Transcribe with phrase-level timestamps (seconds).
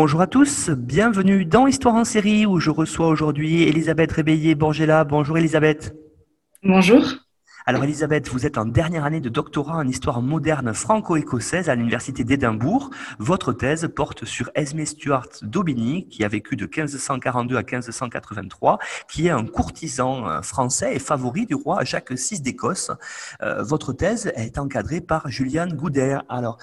[0.00, 5.02] Bonjour à tous, bienvenue dans Histoire en série où je reçois aujourd'hui Elisabeth Réveillé-Borgela.
[5.02, 5.92] Bonjour Elisabeth.
[6.62, 7.02] Bonjour.
[7.66, 12.22] Alors Elisabeth, vous êtes en dernière année de doctorat en histoire moderne franco-écossaise à l'université
[12.22, 12.90] d'Édimbourg.
[13.18, 18.78] Votre thèse porte sur Esme Stuart d'Aubigny, qui a vécu de 1542 à 1583,
[19.10, 22.92] qui est un courtisan euh, français et favori du roi Jacques VI d'Écosse.
[23.42, 26.20] Euh, votre thèse est encadrée par Juliane Gouder.
[26.28, 26.56] Alors,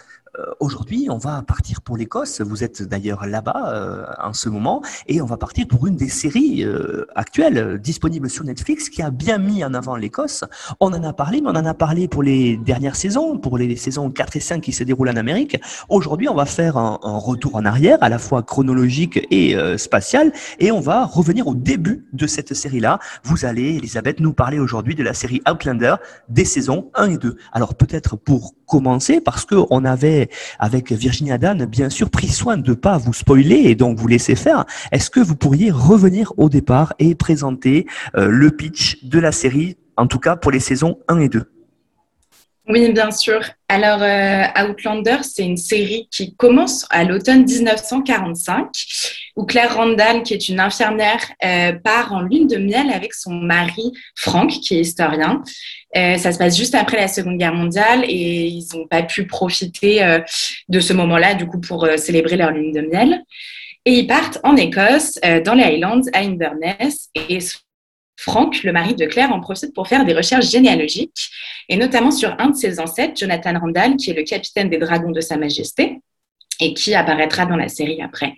[0.59, 2.41] aujourd'hui, on va partir pour l'Écosse.
[2.41, 6.09] Vous êtes d'ailleurs là-bas euh, en ce moment, et on va partir pour une des
[6.09, 10.43] séries euh, actuelles disponibles sur Netflix qui a bien mis en avant l'Écosse.
[10.79, 13.75] On en a parlé, mais on en a parlé pour les dernières saisons, pour les
[13.75, 15.59] saisons 4 et 5 qui se déroulent en Amérique.
[15.89, 20.31] Aujourd'hui, on va faire un, un, retour en arrière, à la fois chronologique et spatial,
[20.59, 22.99] et on va revenir au début de cette série-là.
[23.23, 25.95] Vous allez, Elisabeth, nous parler aujourd'hui de la série Outlander
[26.29, 27.37] des saisons 1 et 2.
[27.51, 29.85] Alors peut-être pour commencer, parce que on
[30.59, 34.07] avec Virginie Adan, bien sûr, pris soin de ne pas vous spoiler et donc vous
[34.07, 34.65] laisser faire.
[34.91, 39.77] Est-ce que vous pourriez revenir au départ et présenter euh, le pitch de la série,
[39.97, 41.54] en tout cas pour les saisons 1 et 2
[42.67, 43.41] oui, bien sûr.
[43.69, 48.67] Alors, euh, Outlander, c'est une série qui commence à l'automne 1945,
[49.35, 53.33] où Claire Randall, qui est une infirmière, euh, part en lune de miel avec son
[53.33, 55.43] mari Frank, qui est historien.
[55.95, 59.25] Euh, ça se passe juste après la Seconde Guerre mondiale et ils n'ont pas pu
[59.25, 60.19] profiter euh,
[60.67, 63.23] de ce moment-là, du coup, pour euh, célébrer leur lune de miel.
[63.85, 67.37] Et ils partent en Écosse, dans les Highlands, à Inverness, et
[68.17, 71.29] Frank, le mari de Claire, en profite pour faire des recherches généalogiques,
[71.69, 75.11] et notamment sur un de ses ancêtres, Jonathan Randall, qui est le capitaine des dragons
[75.11, 75.99] de Sa Majesté
[76.59, 78.33] et qui apparaîtra dans la série après.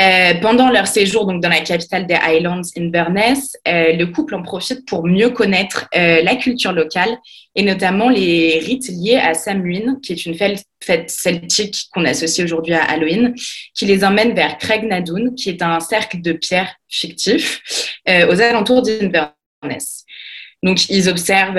[0.00, 4.42] Euh, pendant leur séjour donc dans la capitale des Highlands, Inverness, euh, le couple en
[4.42, 7.16] profite pour mieux connaître euh, la culture locale
[7.54, 12.74] et notamment les rites liés à Samhain, qui est une fête celtique qu'on associe aujourd'hui
[12.74, 13.34] à Halloween,
[13.74, 17.60] qui les emmène vers Craig Nadoun, qui est un cercle de pierre fictif
[18.08, 20.04] euh, aux alentours d'Inverness.
[20.62, 21.58] Donc ils observent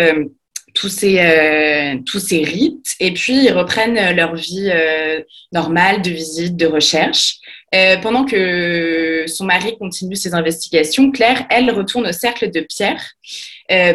[0.79, 6.09] tous ces, euh, tous ces rites et puis ils reprennent leur vie euh, normale de
[6.09, 7.35] visite, de recherche.
[7.75, 13.03] Euh, pendant que son mari continue ses investigations, Claire, elle, retourne au cercle de pierre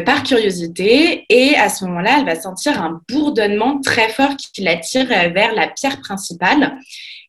[0.04, 5.06] par curiosité et à ce moment-là, elle va sentir un bourdonnement très fort qui l'attire
[5.06, 6.76] vers la pierre principale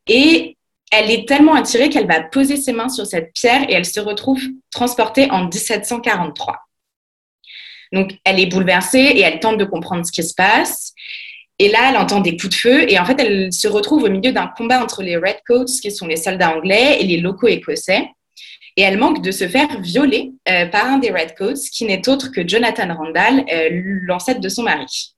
[0.07, 0.55] et
[0.91, 3.99] elle est tellement attirée qu'elle va poser ses mains sur cette pierre et elle se
[3.99, 6.65] retrouve transportée en 1743.
[7.91, 10.93] Donc, elle est bouleversée et elle tente de comprendre ce qui se passe.
[11.57, 14.09] Et là, elle entend des coups de feu et en fait, elle se retrouve au
[14.09, 18.09] milieu d'un combat entre les Redcoats, qui sont les soldats anglais, et les locaux écossais.
[18.77, 22.31] Et elle manque de se faire violer euh, par un des Redcoats, qui n'est autre
[22.31, 23.69] que Jonathan Randall, euh,
[24.03, 25.15] l'ancêtre de son mari.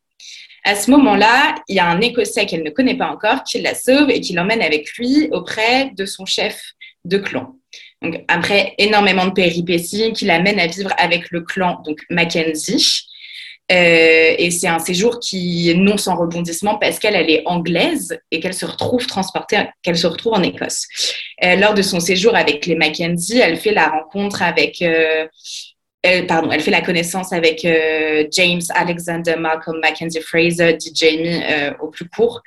[0.64, 3.74] À ce moment-là, il y a un Écossais qu'elle ne connaît pas encore qui la
[3.74, 6.62] sauve et qui l'emmène avec lui auprès de son chef
[7.06, 7.56] de clan.
[8.02, 13.08] Donc, après énormément de péripéties, qui l'amène à vivre avec le clan donc Mackenzie.
[13.70, 18.18] Euh, et c'est un séjour qui est non sans rebondissement parce qu'elle elle est anglaise
[18.32, 20.88] et qu'elle se retrouve transportée, qu'elle se retrouve en Écosse.
[21.44, 25.28] Euh, lors de son séjour avec les Mackenzie, elle fait la rencontre avec, euh,
[26.30, 27.68] pardon, elle fait la connaissance avec
[28.32, 31.42] James Alexander Malcolm Mackenzie Fraser, dit Jamie
[31.82, 32.42] au plus court,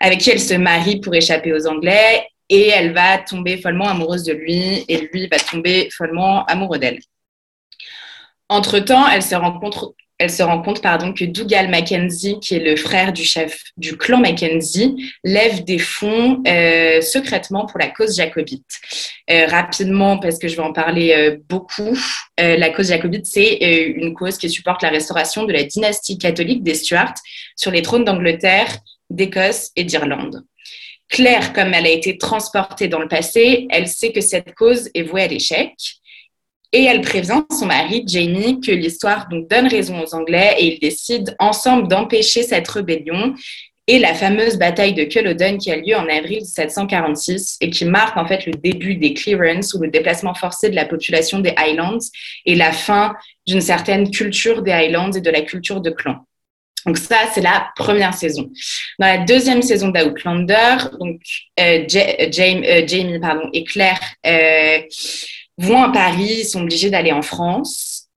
[0.00, 4.24] avec qui elle se marie pour échapper aux Anglais et elle va tomber follement amoureuse
[4.24, 7.00] de lui et lui va tomber follement amoureux d'elle.
[8.48, 9.58] Entre-temps, elle se rend
[10.62, 15.64] compte, pardon, que Dougal Mackenzie, qui est le frère du chef du clan Mackenzie, lève
[15.64, 18.66] des fonds euh, secrètement pour la cause jacobite.
[19.30, 21.98] Euh, rapidement, parce que je vais en parler euh, beaucoup,
[22.36, 23.56] la cause jacobite, c'est
[23.96, 27.14] une cause qui supporte la restauration de la dynastie catholique des Stuarts
[27.56, 28.68] sur les trônes d'Angleterre,
[29.08, 30.44] d'Écosse et d'Irlande.
[31.14, 35.02] Claire, comme elle a été transportée dans le passé, elle sait que cette cause est
[35.02, 35.72] vouée à l'échec.
[36.72, 41.32] Et elle prévient son mari, Jamie, que l'histoire donne raison aux Anglais et ils décident
[41.38, 43.32] ensemble d'empêcher cette rébellion
[43.86, 48.16] et la fameuse bataille de Culloden qui a lieu en avril 1746 et qui marque
[48.16, 52.00] en fait le début des clearances ou le déplacement forcé de la population des Highlands
[52.44, 53.14] et la fin
[53.46, 56.26] d'une certaine culture des Highlands et de la culture de clan.
[56.86, 58.50] Donc ça, c'est la première saison.
[58.98, 61.20] Dans la deuxième saison d'Outlander, donc
[61.58, 64.80] euh, Jamie, euh, Jamie pardon, et Claire euh,
[65.58, 68.08] vont à Paris, ils sont obligés d'aller en France.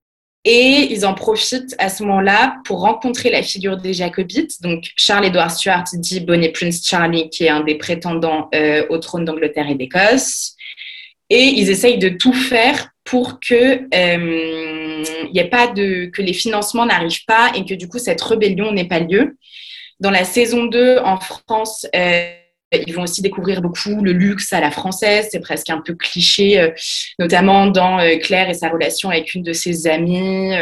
[0.44, 5.50] Et ils en profitent à ce moment-là pour rencontrer la figure des Jacobites, donc Charles-Édouard
[5.50, 8.48] Stuart, dit Bonnet Prince Charlie, qui est un des prétendants
[8.88, 10.54] au trône d'Angleterre et d'Écosse.
[11.28, 13.84] Et ils essayent de tout faire pour que
[15.32, 18.72] n'y ait pas de que les financements n'arrivent pas et que du coup cette rébellion
[18.72, 19.36] n'ait pas lieu.
[20.00, 22.30] Dans la saison 2 en France, euh,
[22.72, 26.60] ils vont aussi découvrir beaucoup le luxe à la française, c'est presque un peu cliché,
[26.60, 26.70] euh,
[27.18, 30.52] notamment dans euh, Claire et sa relation avec une de ses amies.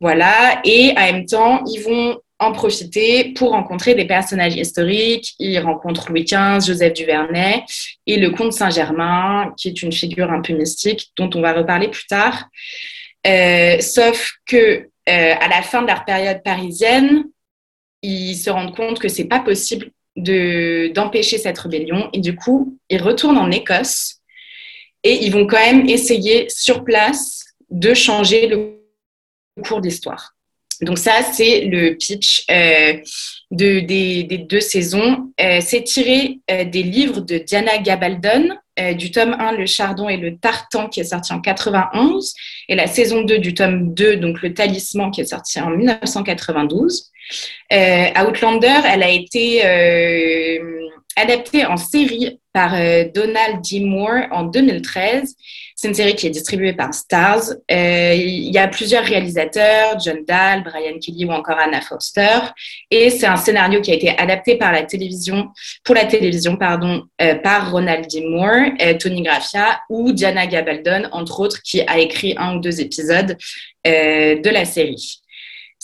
[0.00, 0.60] voilà.
[0.64, 5.34] Et en même temps, ils vont en profiter pour rencontrer des personnages historiques.
[5.38, 7.64] Ils rencontrent Louis XV, Joseph Duvernay
[8.06, 11.88] et le comte Saint-Germain, qui est une figure un peu mystique dont on va reparler
[11.88, 12.48] plus tard.
[13.26, 17.24] Euh, sauf que euh, à la fin de leur période parisienne,
[18.02, 22.78] ils se rendent compte que c'est pas possible de d'empêcher cette rébellion et du coup,
[22.88, 24.16] ils retournent en Écosse
[25.04, 28.80] et ils vont quand même essayer sur place de changer le
[29.62, 30.34] cours d'histoire.
[30.82, 32.94] Donc ça, c'est le pitch euh,
[33.50, 35.30] de, des, des, deux saisons.
[35.40, 40.08] Euh, c'est tiré euh, des livres de Diana Gabaldon, euh, du tome 1, Le Chardon
[40.08, 42.34] et le Tartan, qui est sorti en 91,
[42.68, 47.10] et la saison 2 du tome 2, donc Le Talisman, qui est sorti en 1992.
[47.72, 49.62] Euh, Outlander, elle a été
[51.16, 52.72] adaptée en série par
[53.14, 53.80] Donald D.
[53.80, 55.36] Moore en 2013
[55.80, 57.52] c'est une série qui est distribuée par Stars.
[57.72, 62.38] Euh, il y a plusieurs réalisateurs, John Dahl, Brian Kelly ou encore Anna Foster.
[62.90, 65.48] Et c'est un scénario qui a été adapté par la télévision,
[65.82, 68.20] pour la télévision, euh, par Ronald D.
[68.26, 72.82] Moore, euh, Tony Graffia ou Diana Gabaldon, entre autres, qui a écrit un ou deux
[72.82, 73.38] épisodes
[73.86, 75.22] de la série.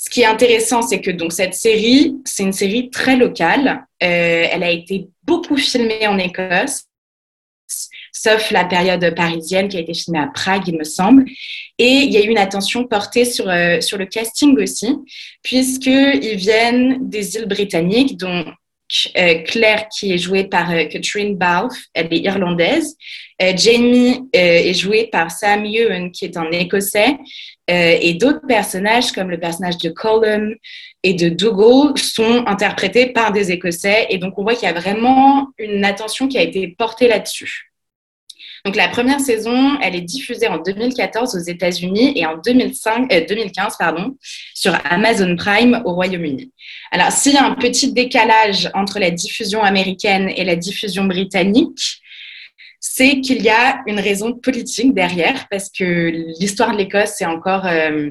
[0.06, 3.84] Ce qui est intéressant, c'est que donc cette série, c'est une série très locale.
[3.98, 6.84] elle a été beaucoup filmée en Écosse
[8.16, 11.24] sauf la période parisienne qui a été filmée à Prague, il me semble.
[11.78, 14.88] Et il y a eu une attention portée sur, euh, sur le casting aussi,
[15.42, 18.44] puisqu'ils viennent des îles britanniques, dont
[19.18, 22.96] euh, Claire, qui est jouée par euh, Catherine Balfe, elle est irlandaise.
[23.38, 27.18] Jamie est jouée par Sam Ewan, qui est un Écossais.
[27.68, 30.54] et d'autres personnages, comme le personnage de Colum
[31.02, 34.06] et de Dougal, sont interprétés par des Écossais.
[34.08, 37.66] Et donc, on voit qu'il y a vraiment une attention qui a été portée là-dessus.
[38.66, 43.64] Donc la première saison, elle est diffusée en 2014 aux États-Unis et en 2005, 2015
[43.64, 44.16] euh, pardon,
[44.54, 46.50] sur Amazon Prime au Royaume-Uni.
[46.90, 52.00] Alors s'il y a un petit décalage entre la diffusion américaine et la diffusion britannique,
[52.88, 57.66] c'est qu'il y a une raison politique derrière parce que l'histoire de l'Écosse, c'est encore
[57.66, 58.10] euh,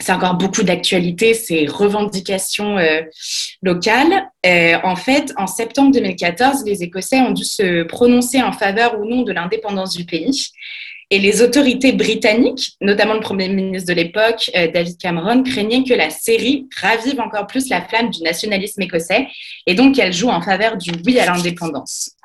[0.00, 3.02] c'est encore beaucoup d'actualité, ces revendications euh,
[3.62, 4.28] locales.
[4.44, 9.04] Euh, en fait, en septembre 2014, les Écossais ont dû se prononcer en faveur ou
[9.04, 10.48] non de l'indépendance du pays.
[11.10, 15.94] Et les autorités britanniques, notamment le Premier ministre de l'époque, euh, David Cameron, craignaient que
[15.94, 19.28] la série ravive encore plus la flamme du nationalisme écossais
[19.66, 22.16] et donc qu'elle joue en faveur du oui à l'indépendance.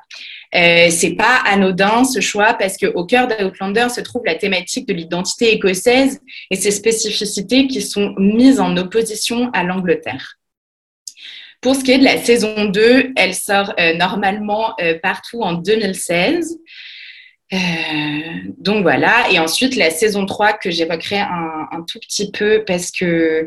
[0.54, 4.94] Euh, c'est pas anodin ce choix parce qu'au cœur d'Outlander se trouve la thématique de
[4.94, 10.38] l'identité écossaise et ses spécificités qui sont mises en opposition à l'Angleterre.
[11.60, 15.54] Pour ce qui est de la saison 2, elle sort euh, normalement euh, partout en
[15.54, 16.56] 2016.
[17.52, 17.56] Euh,
[18.58, 22.90] donc voilà, et ensuite la saison 3 que j'évoquerai un, un, tout petit peu parce
[22.90, 23.46] que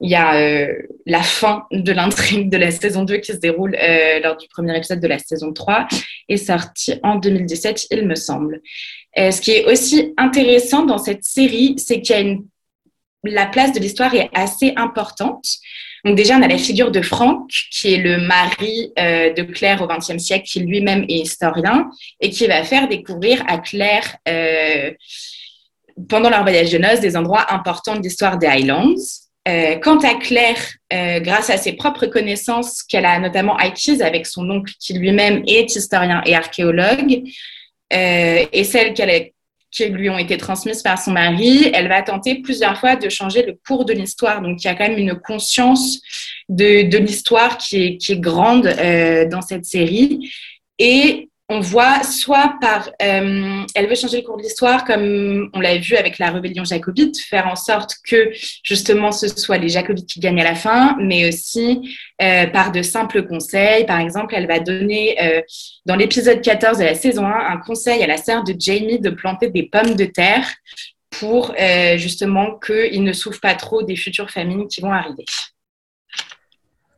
[0.00, 0.74] il y a euh,
[1.06, 4.76] la fin de l'intrigue de la saison 2 qui se déroule euh, lors du premier
[4.76, 5.88] épisode de la saison 3
[6.28, 8.60] est sorti en 2017 il me semble.
[9.16, 12.44] Ce qui est aussi intéressant dans cette série, c'est qu'il y a une
[13.24, 15.44] la place de l'histoire est assez importante.
[16.04, 19.82] Donc déjà, on a la figure de Franck, qui est le mari euh, de Claire
[19.82, 21.90] au XXe siècle, qui lui-même est historien
[22.20, 24.92] et qui va faire découvrir à Claire, euh,
[26.08, 28.94] pendant leur voyage de noces, des endroits importants de l'histoire des Highlands.
[29.48, 34.48] Euh, quant à Claire, grâce à ses propres connaissances qu'elle a notamment acquises avec son
[34.50, 37.22] oncle, qui lui-même est historien et archéologue,
[37.90, 39.20] et celle qu'elle a
[39.70, 43.44] qui lui ont été transmises par son mari, elle va tenter plusieurs fois de changer
[43.44, 44.40] le cours de l'histoire.
[44.40, 46.00] Donc, il y a quand même une conscience
[46.48, 50.32] de, l'histoire qui est, qui est grande euh, dans cette série.
[50.78, 55.60] Et on voit soit par, euh, elle veut changer le cours de l'histoire, comme on
[55.60, 58.30] l'a vu avec la rébellion jacobite, faire en sorte que
[58.62, 62.82] justement ce soit les jacobites qui gagnent à la fin, mais aussi euh, par de
[62.82, 63.86] simples conseils.
[63.86, 65.40] Par exemple, elle va donner euh,
[65.86, 69.08] dans l'épisode 14 de la saison 1 un conseil à la sœur de Jamie de
[69.08, 70.46] planter des pommes de terre
[71.10, 71.54] pour
[71.96, 75.24] justement qu'ils ne souffrent pas trop des futures famines qui vont arriver.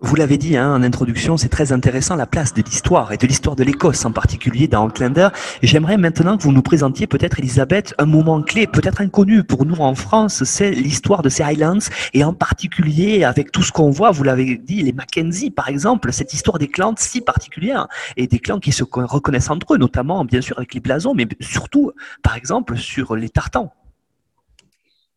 [0.03, 3.27] Vous l'avez dit hein, en introduction, c'est très intéressant la place de l'histoire et de
[3.27, 5.29] l'histoire de l'Écosse en particulier dans Outlander.
[5.63, 9.77] J'aimerais maintenant que vous nous présentiez peut-être, Elisabeth, un moment clé, peut-être inconnu pour nous
[9.77, 14.11] en France, c'est l'histoire de ces Highlands et en particulier avec tout ce qu'on voit,
[14.11, 18.39] vous l'avez dit, les Mackenzie par exemple, cette histoire des clans si particulière et des
[18.39, 21.93] clans qui se reconnaissent entre eux, notamment bien sûr avec les blasons, mais surtout
[22.23, 23.75] par exemple sur les tartans.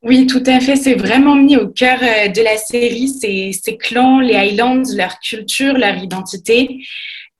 [0.04, 0.76] Oui, tout à fait.
[0.76, 5.78] C'est vraiment mis au cœur euh, de la série, ces, clans, les Highlands, leur culture,
[5.78, 6.84] leur identité.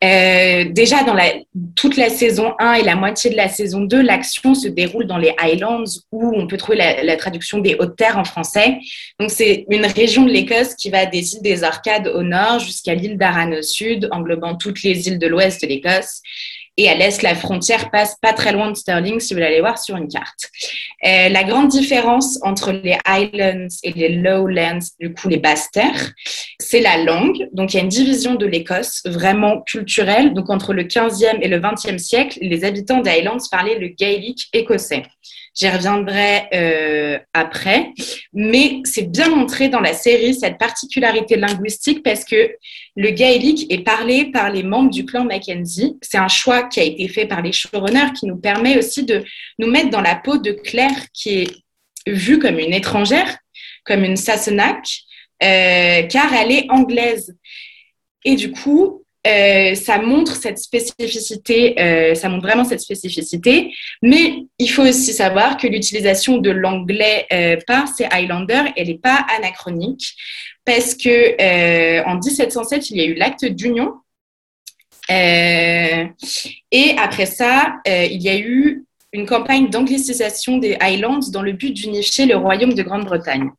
[0.02, 1.34] Euh, déjà, dans la,
[1.76, 5.18] toute la saison 1 et la moitié de la saison 2, l'action se déroule dans
[5.18, 8.78] les Highlands, où on peut trouver la, la traduction des Hautes Terres en français.
[9.20, 12.96] Donc, c'est une région de l'Écosse qui va des îles des Orcades au nord jusqu'à
[12.96, 16.22] l'île d'Aran au sud, englobant toutes les îles de l'ouest de l'Écosse.
[16.76, 19.78] Et à l'est, la frontière passe pas très loin de Stirling, si vous l'allez voir
[19.78, 20.50] sur une carte.
[21.06, 26.12] Euh, la grande différence entre les Highlands et les Lowlands, du coup les basses terres,
[26.60, 27.48] c'est la langue.
[27.54, 30.34] Donc il y a une division de l'Écosse vraiment culturelle.
[30.34, 34.48] Donc entre le 15e et le 20e siècle, les habitants des Highlands parlaient le gaélique
[34.54, 35.04] écossais.
[35.56, 37.92] J'y reviendrai euh, après.
[38.34, 42.52] Mais c'est bien montré dans la série cette particularité linguistique parce que
[42.96, 45.98] le gaélique est parlé par les membres du clan Mackenzie.
[46.02, 49.24] C'est un choix qui a été fait par les showrunners qui nous permet aussi de
[49.60, 51.52] nous mettre dans la peau de Claire qui est
[52.08, 53.38] vue comme une étrangère,
[53.86, 55.04] comme une Sassenach,
[55.44, 57.36] euh, car elle est anglaise.
[58.26, 63.74] Et du coup, euh, ça montre cette spécificité, euh, ça montre vraiment cette spécificité.
[64.02, 68.98] Mais il faut aussi savoir que l'utilisation de l'anglais euh, par ces Highlanders, elle n'est
[68.98, 70.14] pas anachronique,
[70.66, 73.94] parce que en 1707, il y a eu l'acte d'union,
[75.10, 81.72] et après ça, il y a eu une campagne d'anglicisation des Highlands dans le but
[81.72, 83.52] d'unifier le royaume de Grande-Bretagne.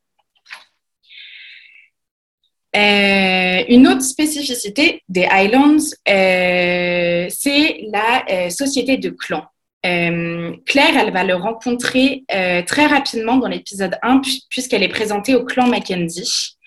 [2.75, 5.77] Euh, une autre spécificité des Highlands,
[6.09, 9.45] euh, c'est la euh, société de clans.
[9.83, 12.23] Claire, elle va le rencontrer
[12.65, 16.57] très rapidement dans l'épisode 1 puisqu'elle est présentée au clan Mackenzie.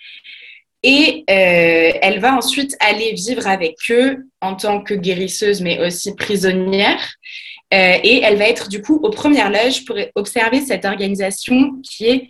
[0.85, 7.17] Et elle va ensuite aller vivre avec eux en tant que guérisseuse, mais aussi prisonnière.
[7.73, 12.29] et elle va être du coup aux premières loges pour observer cette organisation qui est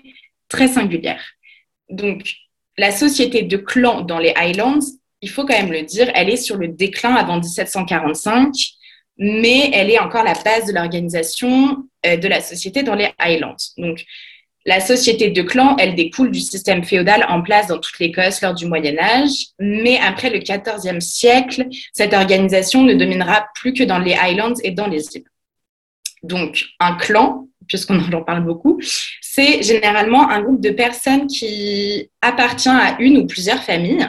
[0.49, 1.23] très singulière.
[1.91, 2.33] Donc,
[2.79, 4.79] la société de clans dans les Highlands,
[5.21, 8.55] il faut quand même le dire, elle est sur le déclin avant 1745,
[9.19, 13.57] mais elle est encore la base de l'organisation euh, de la société dans les Highlands.
[13.77, 14.05] Donc,
[14.65, 18.55] la société de clans, elle découle du système féodal en place dans toute l'Écosse lors
[18.55, 23.99] du Moyen Âge, mais après le XIVe siècle, cette organisation ne dominera plus que dans
[23.99, 25.25] les Highlands et dans les îles.
[26.23, 28.81] Donc, un clan, puisqu'on en parle beaucoup,
[29.21, 34.09] c'est généralement un groupe de personnes qui appartient à une ou plusieurs familles.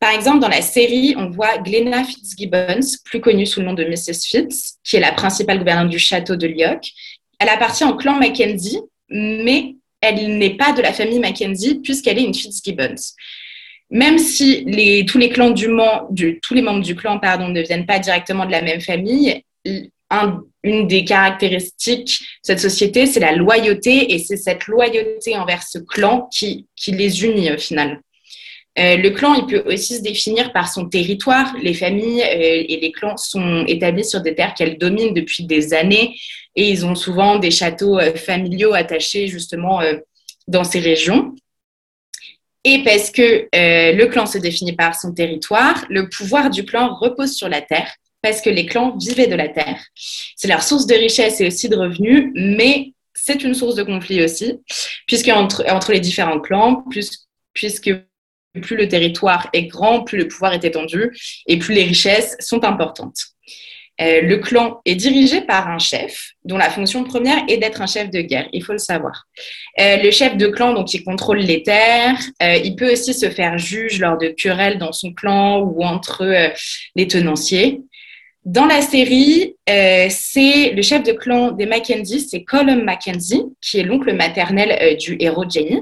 [0.00, 3.84] Par exemple, dans la série, on voit Glenna Fitzgibbons, plus connue sous le nom de
[3.84, 4.26] Mrs.
[4.26, 6.90] Fitz, qui est la principale gouvernante du château de Lyock.
[7.38, 12.24] Elle appartient au clan Mackenzie, mais elle n'est pas de la famille Mackenzie puisqu'elle est
[12.24, 13.14] une Fitzgibbons.
[13.90, 14.66] Même si
[15.06, 15.68] tous les clans du,
[16.10, 19.42] du, tous les membres du clan pardon, ne viennent pas directement de la même famille,
[20.64, 25.78] une des caractéristiques de cette société, c'est la loyauté, et c'est cette loyauté envers ce
[25.78, 28.00] clan qui, les unit au final.
[28.76, 31.54] Euh, le clan, il peut aussi se définir par son territoire.
[31.62, 35.74] Les familles euh, et les clans sont établis sur des terres qu'elles dominent depuis des
[35.74, 36.16] années
[36.56, 39.80] et ils ont souvent des châteaux euh, familiaux attachés justement
[40.48, 41.36] dans ces régions.
[42.64, 47.34] Et parce que le clan se définit par son territoire, le pouvoir du clan repose
[47.34, 47.94] sur la terre
[48.24, 49.84] parce que les clans vivaient de la terre.
[50.34, 54.24] C'est leur source de richesse et aussi de revenus, mais c'est une source de conflit
[54.24, 54.54] aussi,
[55.06, 57.90] puisque entre, entre les différents clans, plus, puisque
[58.62, 61.14] plus le territoire est grand, plus le pouvoir est étendu
[61.46, 63.18] et plus les richesses sont importantes.
[64.00, 67.86] Euh, le clan est dirigé par un chef dont la fonction première est d'être un
[67.86, 69.26] chef de guerre, il faut le savoir.
[69.78, 73.28] Euh, le chef de clan, donc, il contrôle les terres, euh, il peut aussi se
[73.28, 76.52] faire juge lors de querelles dans son clan ou entre
[76.96, 77.82] les tenanciers.
[78.44, 83.78] Dans la série, euh, c'est le chef de clan des Mackenzie, c'est Colum Mackenzie, qui
[83.78, 85.80] est l'oncle maternel euh, du héros Jenny.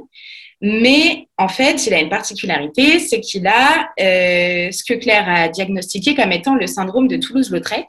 [0.61, 5.49] Mais en fait, il a une particularité, c'est qu'il a euh, ce que Claire a
[5.49, 7.87] diagnostiqué comme étant le syndrome de Toulouse-Lautrec.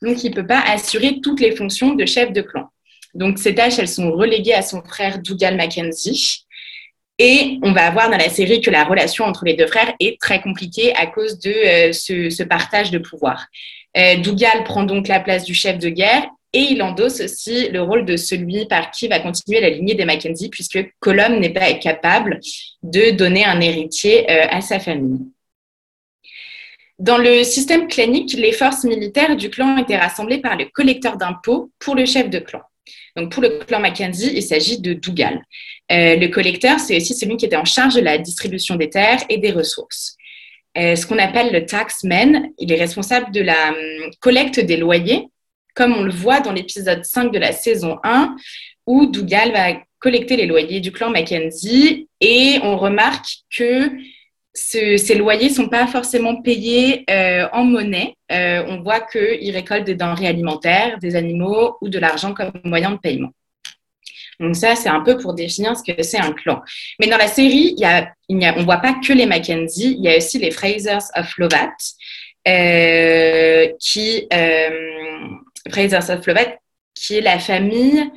[0.00, 2.68] Donc, il ne peut pas assurer toutes les fonctions de chef de clan.
[3.14, 6.46] Donc, ces tâches, elles sont reléguées à son frère Dougal Mackenzie.
[7.18, 10.20] Et on va voir dans la série que la relation entre les deux frères est
[10.20, 11.52] très compliquée à cause de
[11.92, 13.46] ce, partage de pouvoir.
[13.96, 17.82] Euh, Dougal prend donc la place du chef de guerre et il endosse aussi le
[17.82, 21.72] rôle de celui par qui va continuer la lignée des Mackenzie, puisque Colomb n'est pas
[21.74, 22.38] capable
[22.82, 25.20] de donner un héritier euh, à sa famille.
[27.00, 31.72] Dans le système clanique, les forces militaires du clan étaient rassemblées par le collecteur d'impôts
[31.80, 32.60] pour le chef de clan.
[33.16, 35.42] Donc pour le clan Mackenzie, il s'agit de Dougal.
[35.90, 39.22] Euh, le collecteur, c'est aussi celui qui était en charge de la distribution des terres
[39.28, 40.16] et des ressources.
[40.76, 45.28] Euh, ce qu'on appelle le taxman, il est responsable de la hum, collecte des loyers,
[45.74, 48.36] comme on le voit dans l'épisode 5 de la saison 1,
[48.86, 53.26] où Dougal va collecter les loyers du clan Mackenzie et on remarque
[53.56, 53.90] que
[54.52, 58.14] ces loyers ne sont pas forcément payés euh, en monnaie.
[58.30, 62.92] Euh, on voit qu'ils récoltent des denrées alimentaires, des animaux ou de l'argent comme moyen
[62.92, 63.30] de paiement.
[64.40, 66.62] Donc ça, c'est un peu pour définir ce que c'est un clan.
[67.00, 67.76] Mais dans la série,
[68.28, 71.76] on ne voit pas que les Mackenzie, il y a aussi les Frasers of Lovat,
[72.48, 74.28] euh, qui,
[75.70, 76.58] Frasers of Lovat,
[76.94, 78.10] qui est la famille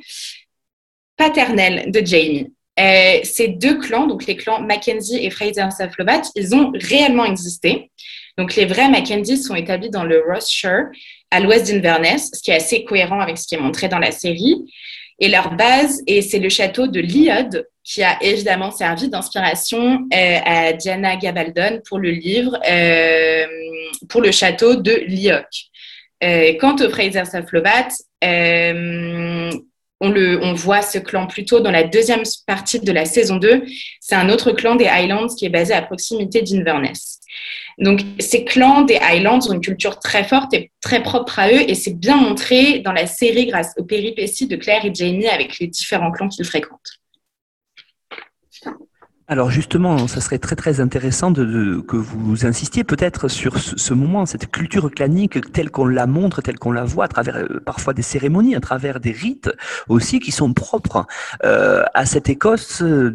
[1.16, 2.52] paternelle de Jamie.
[2.78, 7.90] Euh, ces deux clans, donc les clans Mackenzie et Fraser Saflobat, ils ont réellement existé.
[8.36, 10.84] Donc les vrais Mackenzie sont établis dans le Rossshire,
[11.32, 14.12] à l'ouest d'Inverness, ce qui est assez cohérent avec ce qui est montré dans la
[14.12, 14.64] série.
[15.20, 20.38] Et leur base, et c'est le château de Liod, qui a évidemment servi d'inspiration euh,
[20.44, 23.46] à Diana Gabaldon pour le livre, euh,
[24.08, 26.58] pour le château de Liok.
[26.60, 27.88] quant au Fraser Saflobat,
[30.00, 33.64] on, le, on voit ce clan plutôt dans la deuxième partie de la saison 2.
[34.00, 37.20] C'est un autre clan des Highlands qui est basé à proximité d'Inverness.
[37.78, 41.60] Donc, ces clans des Highlands ont une culture très forte et très propre à eux,
[41.68, 45.58] et c'est bien montré dans la série grâce aux péripéties de Claire et Jamie avec
[45.60, 46.97] les différents clans qu'ils fréquentent.
[49.30, 54.24] Alors justement, ça serait très très intéressant de, que vous insistiez peut-être sur ce, moment,
[54.24, 57.92] cette culture clanique telle qu'on la montre, telle qu'on la voit à travers euh, parfois
[57.92, 59.50] des cérémonies, à travers des rites
[59.86, 61.06] aussi qui sont propres
[61.44, 63.12] euh, à cette Écosse euh,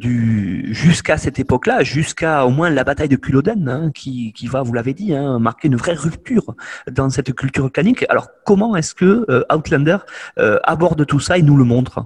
[0.72, 4.74] jusqu'à cette époque-là, jusqu'à au moins la bataille de Culloden, hein, qui, qui va, vous
[4.74, 6.54] l'avez dit, hein, marquer une vraie rupture
[6.92, 8.06] dans cette culture clanique.
[8.10, 9.98] Alors comment est-ce que Outlander
[10.38, 12.06] aborde tout ça et nous le montre?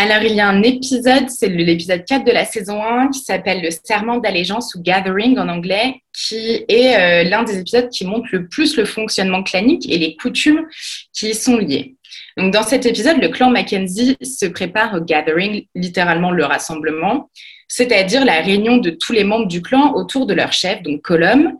[0.00, 3.60] Alors, il y a un épisode, c'est l'épisode 4 de la saison 1, qui s'appelle
[3.60, 8.28] le serment d'allégeance ou gathering en anglais, qui est euh, l'un des épisodes qui montre
[8.30, 10.68] le plus le fonctionnement clanique et les coutumes
[11.12, 11.96] qui y sont liées.
[12.36, 17.28] Donc, dans cet épisode, le clan Mackenzie se prépare au gathering, littéralement le rassemblement,
[17.66, 21.56] c'est-à-dire la réunion de tous les membres du clan autour de leur chef, donc Colum.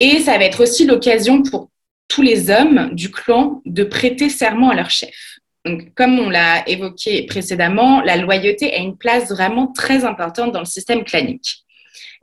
[0.00, 1.70] Et ça va être aussi l'occasion pour
[2.08, 5.27] tous les hommes du clan de prêter serment à leur chef.
[5.94, 10.66] Comme on l'a évoqué précédemment, la loyauté a une place vraiment très importante dans le
[10.66, 11.64] système clanique.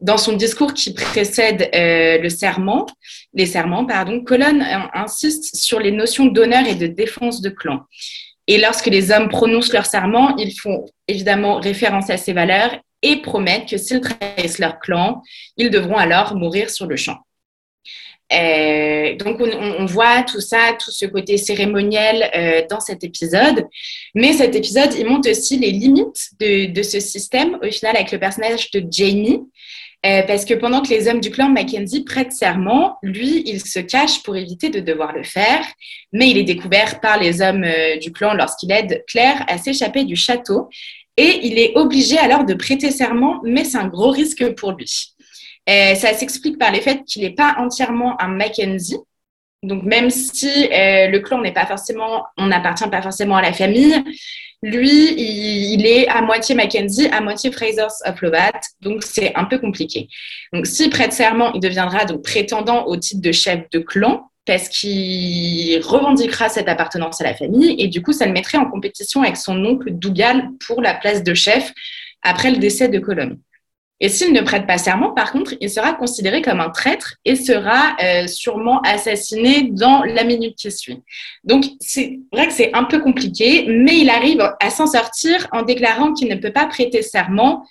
[0.01, 2.85] Dans son discours qui précède euh, le serment,
[3.33, 7.81] les serments, pardon, Colonne insiste sur les notions d'honneur et de défense de clan.
[8.47, 13.21] Et lorsque les hommes prononcent leur serment, ils font évidemment référence à ces valeurs et
[13.21, 15.21] promettent que s'ils trahissent leur clan,
[15.57, 17.17] ils devront alors mourir sur le champ.
[18.33, 23.65] Euh, donc, on, voit tout ça, tout ce côté cérémoniel euh, dans cet épisode.
[24.15, 28.19] Mais cet épisode, il montre aussi les limites de, ce système, au final, avec le
[28.19, 29.41] personnage de Jamie.
[30.05, 33.79] Euh, parce que pendant que les hommes du clan Mackenzie prêtent serment, lui, il se
[33.79, 35.65] cache pour éviter de devoir le faire.
[36.13, 37.65] Mais il est découvert par les hommes
[38.01, 40.69] du clan lorsqu'il aide Claire à s'échapper du château.
[41.17, 45.14] Et il est obligé alors de prêter serment, mais c'est un gros risque pour lui.
[45.69, 48.97] Euh, ça s'explique par le fait qu'il n'est pas entièrement un Mackenzie.
[49.63, 53.51] Donc, même si euh, le clan n'est pas forcément, on n'appartient pas forcément à la
[53.51, 53.95] famille,
[54.61, 55.13] lui,
[55.73, 58.59] il, est à moitié Mackenzie, à moitié Frasers of Lovat.
[58.81, 60.07] Donc, c'est un peu compliqué.
[60.53, 64.69] Donc, s'il prête serment, il deviendra donc prétendant au titre de chef de clan parce
[64.69, 69.23] qu'il revendiquera cette appartenance à la famille et du coup, ça le mettrait en compétition
[69.23, 71.73] avec son oncle Dougal pour la place de chef
[72.21, 73.37] après le décès de Colombe.
[74.01, 77.35] Et s'il ne prête pas serment, par contre, il sera considéré comme un traître et
[77.35, 81.01] sera euh, sûrement assassiné dans la minute qui suit.
[81.45, 85.61] Donc, c'est vrai que c'est un peu compliqué, mais il arrive à s'en sortir en
[85.61, 87.65] déclarant qu'il ne peut pas prêter serment,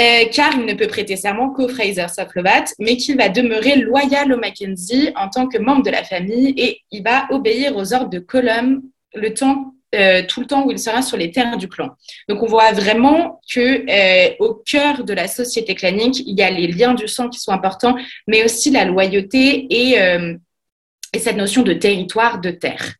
[0.00, 4.32] euh, car il ne peut prêter serment qu'au Fraser Soflovat, mais qu'il va demeurer loyal
[4.32, 8.08] au Mackenzie en tant que membre de la famille et il va obéir aux ordres
[8.08, 8.80] de Colum
[9.14, 11.96] le temps euh, tout le temps où il sera sur les terres du clan.
[12.28, 16.50] Donc on voit vraiment que euh, au cœur de la société clanique, il y a
[16.50, 17.96] les liens du sang qui sont importants,
[18.26, 20.34] mais aussi la loyauté et, euh,
[21.14, 22.96] et cette notion de territoire, de terre.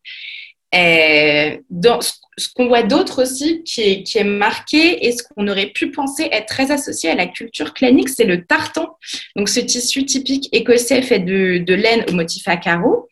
[1.69, 5.67] dans ce qu'on voit d'autre aussi qui est, qui est, marqué et ce qu'on aurait
[5.67, 8.97] pu penser être très associé à la culture clanique, c'est le tartan.
[9.35, 13.07] Donc ce tissu typique écossais fait de, de laine au motif à carreaux.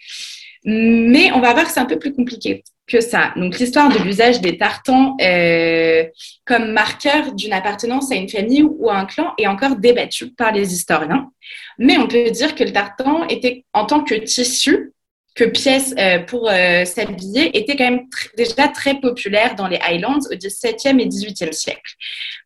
[0.65, 3.33] Mais on va voir que c'est un peu plus compliqué que ça.
[3.35, 6.05] Donc, l'histoire de l'usage des tartans euh,
[6.45, 10.53] comme marqueur d'une appartenance à une famille ou à un clan est encore débattue par
[10.53, 11.29] les historiens.
[11.77, 14.93] Mais on peut dire que le tartan était, en tant que tissu,
[15.35, 20.19] que pièce euh, pour euh, s'habiller, était quand même déjà très populaire dans les Highlands
[20.31, 21.93] au XVIIe et XVIIIe siècle.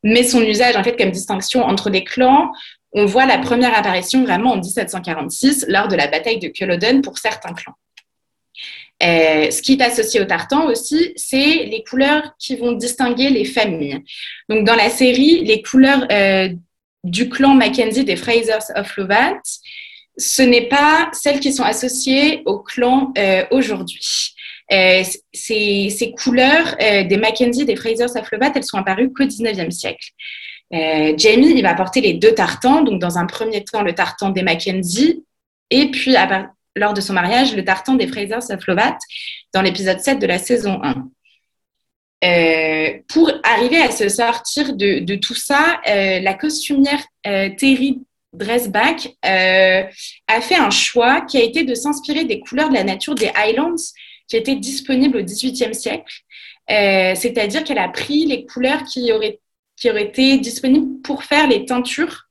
[0.04, 2.51] Mais son usage, en fait, comme distinction entre les clans,
[2.93, 7.17] on voit la première apparition vraiment en 1746 lors de la bataille de Culloden pour
[7.17, 7.75] certains clans.
[9.02, 13.46] Euh, ce qui est associé au tartan aussi, c'est les couleurs qui vont distinguer les
[13.46, 14.00] familles.
[14.48, 16.50] Donc, dans la série, les couleurs euh,
[17.04, 19.42] du clan Mackenzie des Frasers of Lovat,
[20.18, 24.36] ce n'est pas celles qui sont associées au clan euh, aujourd'hui.
[25.34, 30.12] Ces, couleurs des Mackenzie des Frasers of Lovat, elles sont apparues qu'au 19e siècle.
[30.72, 34.44] Jamie, il va porter les deux tartans, donc dans un premier temps le tartan des
[34.44, 35.26] Mackenzie,
[35.72, 38.97] et puis à, lors de son mariage le tartan des Frasers of Lovat
[39.53, 41.10] dans l'épisode 7 de la saison 1.
[42.23, 47.99] Euh, pour arriver à se sortir de, tout ça, euh, la costumière euh, Terry
[48.34, 53.15] Dressback a fait un choix qui a été de s'inspirer des couleurs de la nature
[53.15, 53.75] des Highlands
[54.27, 56.21] qui étaient disponibles au XVIIIe siècle.
[56.69, 59.41] C'est-à-dire qu'elle a pris les couleurs qui auraient,
[59.75, 62.29] qui auraient été disponibles pour faire les teintures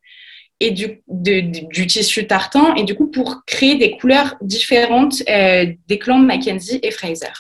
[0.61, 6.18] et du, tissu tartan, et du coup pour créer des couleurs différentes euh, des clans
[6.18, 7.33] Mackenzie et Fraser.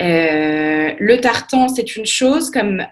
[0.00, 2.86] Euh, le tartan, c'est une chose comme,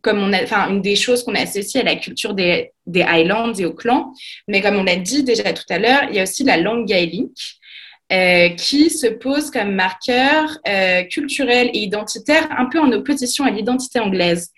[0.00, 3.52] comme on a, enfin, une des choses qu'on associe à la culture des, des Highlands
[3.54, 4.14] et aux clans,
[4.46, 6.86] mais comme on l'a dit déjà tout à l'heure, il y a aussi la langue
[6.86, 7.58] gaélique.
[8.10, 10.58] Euh, qui se pose comme marqueur
[11.10, 14.52] culturel et identitaire, un peu en opposition à l'identité anglaise.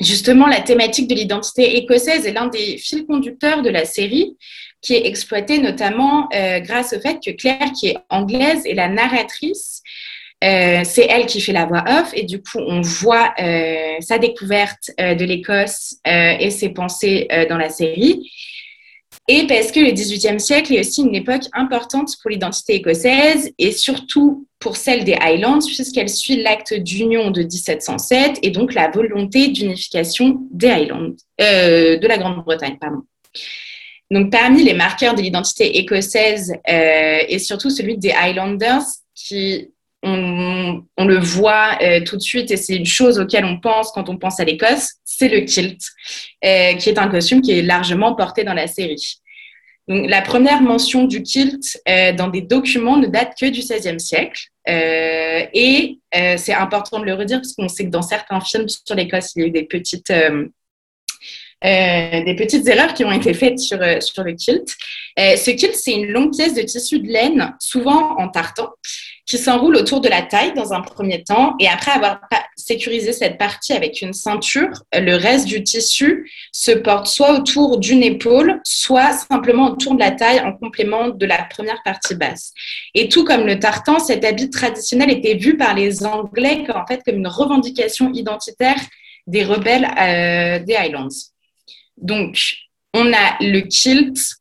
[0.00, 4.36] Justement, la thématique de l'identité écossaise est l'un des fils conducteurs de la série,
[4.80, 8.88] qui est exploité notamment euh, grâce au fait que Claire, qui est anglaise, est la
[8.88, 9.82] narratrice.
[10.44, 14.18] Euh, c'est elle qui fait la voix off et du coup on voit euh, sa
[14.18, 18.30] découverte de l'Écosse et ses pensées dans la série.
[19.26, 23.72] Et parce que le XVIIIe siècle est aussi une époque importante pour l'identité écossaise et
[23.72, 29.48] surtout pour celle des Highlands, puisqu'elle suit l'acte d'union de 1707 et donc la volonté
[29.48, 32.76] d'unification des Highlands, euh, de la Grande-Bretagne.
[34.10, 38.82] Donc, parmi les marqueurs de l'identité écossaise euh, et surtout celui des Highlanders,
[39.14, 39.70] qui
[40.02, 44.08] on, le voit euh, tout de suite et c'est une chose auquel on pense quand
[44.08, 45.80] on pense à l'Écosse, c'est le kilt,
[46.40, 49.20] qui est un costume qui est largement porté dans la série.
[49.88, 53.98] Donc, la première mention du kilt euh, dans des documents ne date que du XVIe
[53.98, 54.48] siècle.
[54.66, 59.32] et c'est important de le redire parce qu'on sait que dans certains films sur l'Écosse,
[59.34, 60.12] il y a eu des petites,
[61.62, 64.68] des petites erreurs qui ont été faites sur le kilt.
[65.16, 68.68] ce kilt, c'est une longue pièce de tissu de laine, souvent en tartan,
[69.28, 72.20] qui s'enroule autour de la taille dans un premier temps et après avoir
[72.56, 78.02] sécurisé cette partie avec une ceinture, le reste du tissu se porte soit autour d'une
[78.02, 82.54] épaule, soit simplement autour de la taille en complément de la première partie basse.
[82.94, 87.02] Et tout comme le tartan, cet habit traditionnel était vu par les Anglais en fait,
[87.04, 88.80] comme une revendication identitaire
[89.26, 91.08] des rebelles euh, des Highlands.
[91.98, 92.54] Donc,
[92.94, 94.37] on a le kilt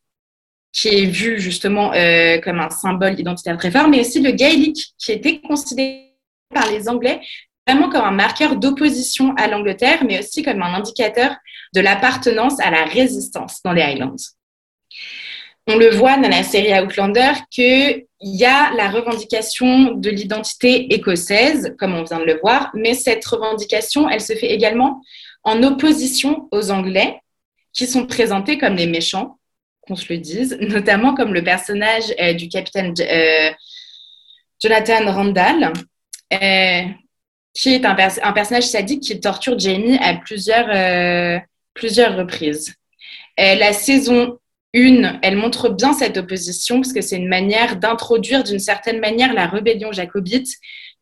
[0.77, 4.93] qui est vu justement euh, comme un symbole identitaire très fort, mais aussi le gaélique,
[4.99, 6.13] qui était considéré
[6.53, 7.19] par les Anglais
[7.67, 11.35] vraiment comme un marqueur d'opposition à l'Angleterre, mais aussi comme un indicateur
[11.73, 14.15] de l'appartenance à la résistance dans les Highlands.
[15.67, 21.75] On le voit dans la série Outlander qu'il y a la revendication de l'identité écossaise,
[21.77, 25.01] comme on vient de le voir, mais cette revendication, elle se fait également
[25.43, 27.19] en opposition aux Anglais,
[27.73, 29.37] qui sont présentés comme les méchants,
[29.87, 33.51] qu'on se le dise, notamment comme le personnage euh, du capitaine euh,
[34.61, 35.73] Jonathan Randall,
[36.33, 36.81] euh,
[37.53, 41.41] qui est un, personnage sadique qui torture Jamie à plusieurs,
[41.73, 42.75] plusieurs reprises.
[43.37, 44.37] la saison
[44.75, 49.33] 1, elle montre bien cette opposition parce que c'est une manière d'introduire d'une certaine manière
[49.33, 50.49] la rébellion jacobite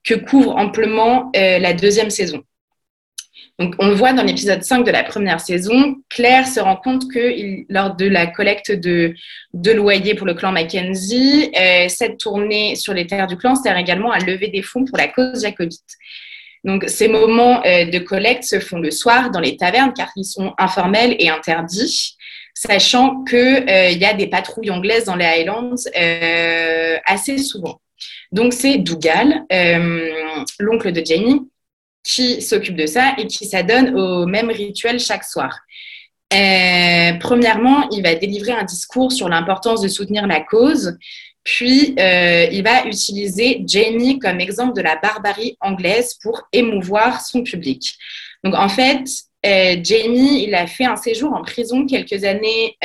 [0.06, 2.42] que couvre amplement la deuxième saison.
[3.58, 7.10] Donc, on le voit dans l'épisode 5 de la première saison, Claire se rend compte
[7.10, 9.16] que lors de la collecte de,
[9.54, 14.12] loyers pour le clan Mackenzie, euh, cette tournée sur les terres du clan sert également
[14.12, 15.80] à lever des fonds pour la cause jacobite.
[16.66, 20.26] Donc, ces moments euh, de collecte se font le soir dans les tavernes car ils
[20.26, 22.18] sont informels et interdits,
[22.54, 25.76] sachant qu'il euh, y a des patrouilles anglaises dans les Highlands
[27.06, 27.80] assez souvent.
[28.34, 29.46] Donc, c'est Dougal,
[30.60, 31.40] l'oncle de Jamie,
[32.06, 35.60] qui s'occupe de ça et qui s'adonne au même rituel chaque soir.
[36.34, 40.98] Euh, premièrement, il va délivrer un discours sur l'importance de soutenir la cause
[41.44, 47.44] Puis, euh, il va utiliser Jamie comme exemple de la barbarie anglaise pour émouvoir son
[47.44, 47.96] public.
[48.44, 49.04] Donc, en fait,
[49.46, 52.76] euh, Jamie, il a fait un séjour en prison quelques années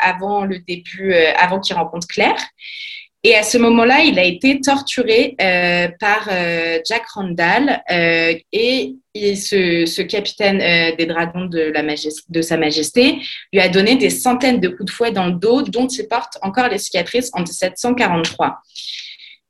[0.00, 2.40] avant le début, avant qu'il rencontre Claire.
[3.28, 8.94] Et à ce moment-là, il a été torturé euh, par euh, Jack Randall euh, et,
[9.34, 11.72] ce, capitaine des dragons de,
[12.42, 13.16] Sa Majesté
[13.52, 16.38] lui a donné des centaines de coups de fouet dans le dos dont il porte
[16.42, 18.58] encore les cicatrices en 1743.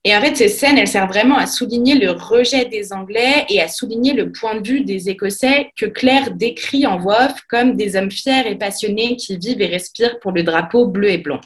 [0.05, 3.61] Et en fait, ces scènes, elles servent vraiment à souligner le rejet des Anglais et
[3.61, 7.77] à souligner le point de vue des Écossais que Claire décrit en voix off comme
[7.77, 11.41] des hommes fiers et passionnés qui vivent et respirent pour le drapeau bleu et blanc.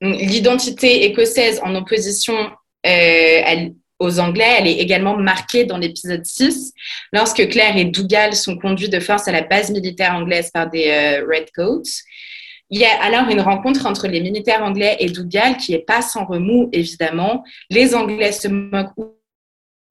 [0.00, 2.34] L'identité écossaise en opposition
[2.86, 6.72] euh, aux Anglais, elle est également marquée dans l'épisode 6,
[7.12, 10.88] lorsque Claire et Dougal sont conduits de force à la base militaire anglaise par des
[10.88, 12.02] euh, Redcoats.
[12.70, 16.02] Il y a alors une rencontre entre les militaires anglais et Dougal qui est pas
[16.02, 17.44] sans remous, évidemment.
[17.70, 18.94] Les Anglais se moquent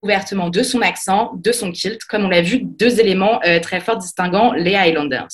[0.01, 3.79] ouvertement de son accent, de son kilt, comme on l'a vu, deux éléments euh, très
[3.79, 5.29] forts distinguant les Highlanders.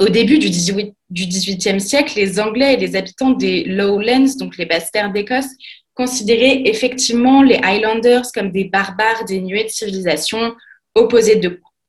[0.00, 4.56] Au début du, 18, du 18e siècle, les Anglais et les habitants des Lowlands, donc
[4.56, 5.46] les basses terres d'Écosse,
[5.94, 10.54] considéraient effectivement les Highlanders comme des barbares dénués de civilisation,
[10.96, 11.40] opposés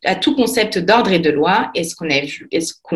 [0.04, 2.22] à tout concept d'ordre et de loi, et ce qu'on a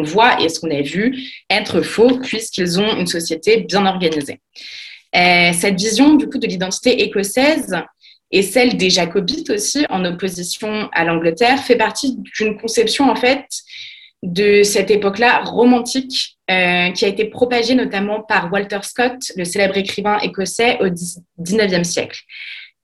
[0.04, 1.17] voit et ce qu'on a vu
[1.50, 4.39] être faux, puisqu'ils ont une société bien organisée.
[5.15, 7.76] Euh, cette vision du coup de l'identité écossaise
[8.30, 13.48] et celle des Jacobites aussi, en opposition à l'Angleterre, fait partie d'une conception en fait
[14.23, 19.77] de cette époque-là romantique euh, qui a été propagée notamment par Walter Scott, le célèbre
[19.77, 20.89] écrivain écossais au
[21.41, 22.21] XIXe siècle.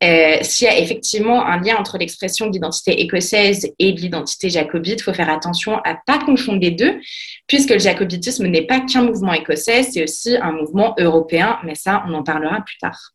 [0.03, 4.99] Euh, S'il y a effectivement un lien entre l'expression d'identité écossaise et de l'identité jacobite,
[4.99, 6.99] il faut faire attention à pas confondre les deux,
[7.47, 12.03] puisque le jacobitisme n'est pas qu'un mouvement écossais, c'est aussi un mouvement européen, mais ça,
[12.07, 13.14] on en parlera plus tard.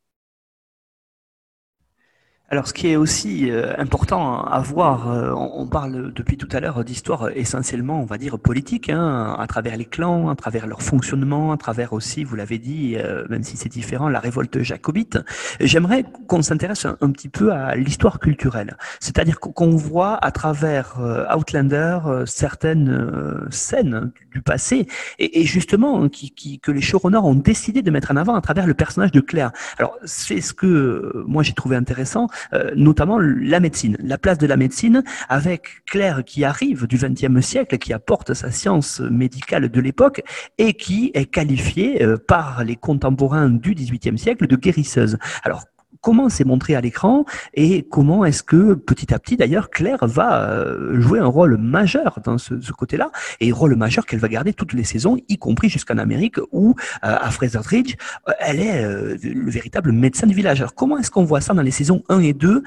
[2.53, 6.59] Alors, ce qui est aussi euh, important à voir, euh, on, parle depuis tout à
[6.59, 10.83] l'heure d'histoire essentiellement, on va dire, politique, hein, à travers les clans, à travers leur
[10.83, 15.17] fonctionnement, à travers aussi, vous l'avez dit, euh, même si c'est différent, la révolte jacobite.
[15.61, 20.97] J'aimerais qu'on s'intéresse un, petit peu à l'histoire culturelle, c'est-à-dire qu'on voit à travers
[21.33, 24.89] Outlander certaines scènes du passé,
[25.21, 28.67] et, justement qui, qui, que les showrunners ont décidé de mettre en avant à travers
[28.67, 29.53] le personnage de Claire.
[29.79, 34.47] Alors, c'est ce que moi j'ai trouvé intéressant, euh, notamment la médecine, la place de
[34.47, 39.81] la médecine, avec Claire qui arrive du XXe siècle, qui apporte sa science médicale de
[39.81, 40.23] l'époque
[40.59, 45.19] et qui est qualifiée euh, par les contemporains du XVIIIe siècle de guérisseuse.
[45.43, 45.65] Alors
[46.01, 50.51] comment c'est montré à l'écran et comment est-ce que petit à petit d'ailleurs Claire va
[50.51, 53.11] euh, jouer un rôle majeur dans ce, côté-là
[53.41, 57.17] et rôle majeur qu'elle va garder toutes les saisons, y compris jusqu'en Amérique où euh,
[57.21, 57.95] à Frasertridge
[58.29, 58.83] euh, elle est
[59.23, 60.61] le véritable médecin du village.
[60.61, 62.63] Alors comment est-ce qu'on voit ça dans les saisons 1 et 2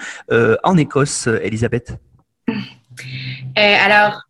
[0.63, 1.97] en Écosse, Elisabeth?
[3.55, 4.23] Alors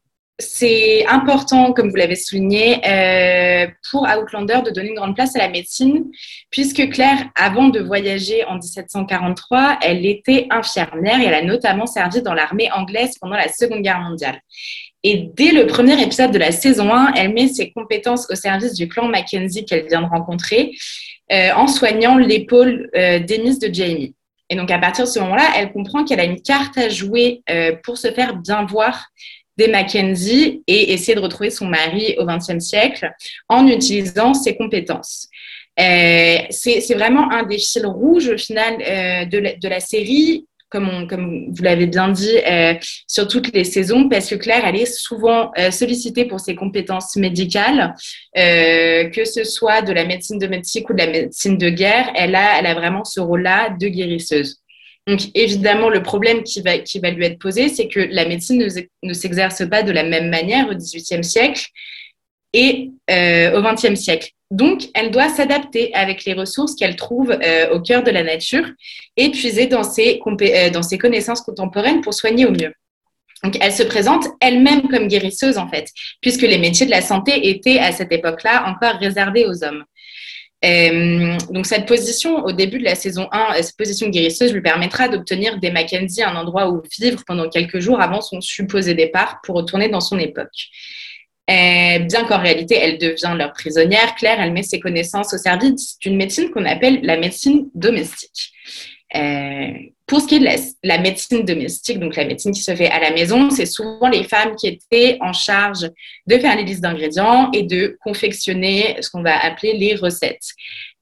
[0.43, 5.39] c'est important, comme vous l'avez souligné, euh, pour Outlander de donner une grande place à
[5.39, 6.06] la médecine,
[6.49, 12.21] puisque Claire, avant de voyager en 1743, elle était infirmière et elle a notamment servi
[12.21, 14.39] dans l'armée anglaise pendant la Seconde Guerre mondiale.
[15.03, 18.73] Et dès le premier épisode de la saison 1, elle met ses compétences au service
[18.73, 20.71] du clan Mackenzie qu'elle vient de rencontrer
[21.32, 24.15] euh, en soignant l'épaule euh, d'Emis de Jamie.
[24.49, 27.41] Et donc, à partir de ce moment-là, elle comprend qu'elle a une carte à jouer
[27.49, 29.08] euh, pour se faire bien voir
[29.57, 33.11] des Mackenzie et essayer de retrouver son mari au XXe siècle
[33.49, 35.29] en utilisant ses compétences.
[35.79, 40.45] Euh, c'est vraiment un des fils rouges au final euh, de, la, de, la, série,
[40.69, 42.75] comme, comme vous l'avez bien dit, euh,
[43.07, 47.95] sur toutes les saisons, parce que Claire, elle est souvent sollicitée pour ses compétences médicales,
[48.35, 52.59] que ce soit de la médecine domestique ou de la médecine de guerre, elle a,
[52.59, 54.62] elle a vraiment ce rôle-là de guérisseuse.
[55.07, 58.67] Donc, évidemment, le problème qui va, lui être posé, c'est que la médecine ne,
[59.03, 61.67] ne s'exerce pas de la même manière au XVIIIe siècle
[62.53, 64.29] et euh, au XXe siècle.
[64.49, 68.65] Donc, elle doit s'adapter avec les ressources qu'elle trouve euh, au cœur de la nature
[69.17, 72.71] et puiser dans ses, euh, dans ses connaissances contemporaines pour soigner au mieux.
[73.43, 75.89] Donc, elle se présente elle-même comme guérisseuse, en fait,
[76.21, 79.83] puisque les métiers de la santé étaient à cette époque-là encore réservés aux hommes.
[80.63, 84.62] Euh, donc cette position au début de la saison 1, euh, cette position guérisseuse lui
[84.62, 89.41] permettra d'obtenir des Mackenzie un endroit où vivre pendant quelques jours avant son supposé départ
[89.43, 90.69] pour retourner dans son époque.
[91.49, 95.99] Euh, bien qu'en réalité elle devient leur prisonnière, Claire, elle met ses connaissances au service
[95.99, 98.54] d'une médecine qu'on appelle la médecine domestique.
[100.06, 100.47] Pour ce qui est de
[100.84, 104.23] la, médecine domestique, donc la médecine qui se fait à la maison, c'est souvent les
[104.23, 105.89] femmes qui étaient en charge
[106.28, 110.49] de faire les listes d'ingrédients et de confectionner ce qu'on va appeler les recettes.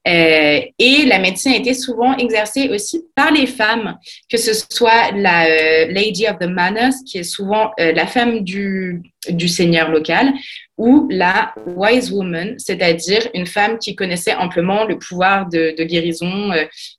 [0.08, 5.12] Euh, et la médecine a été souvent exercée aussi par les femmes, que ce soit
[5.12, 9.00] la euh, Lady of the Manors, qui est souvent euh, la femme du,
[9.46, 10.32] seigneur local,
[10.76, 16.50] ou la Wise Woman, c'est-à-dire une femme qui connaissait amplement le pouvoir de, guérison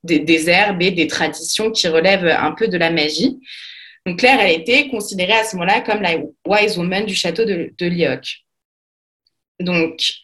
[0.03, 3.39] des, des, herbes et des traditions qui relèvent un peu de la magie.
[4.05, 6.15] Donc Claire, elle était considérée à ce moment-là comme la
[6.47, 8.43] Wise Woman du château de, de Lyoc.
[9.59, 10.22] Donc,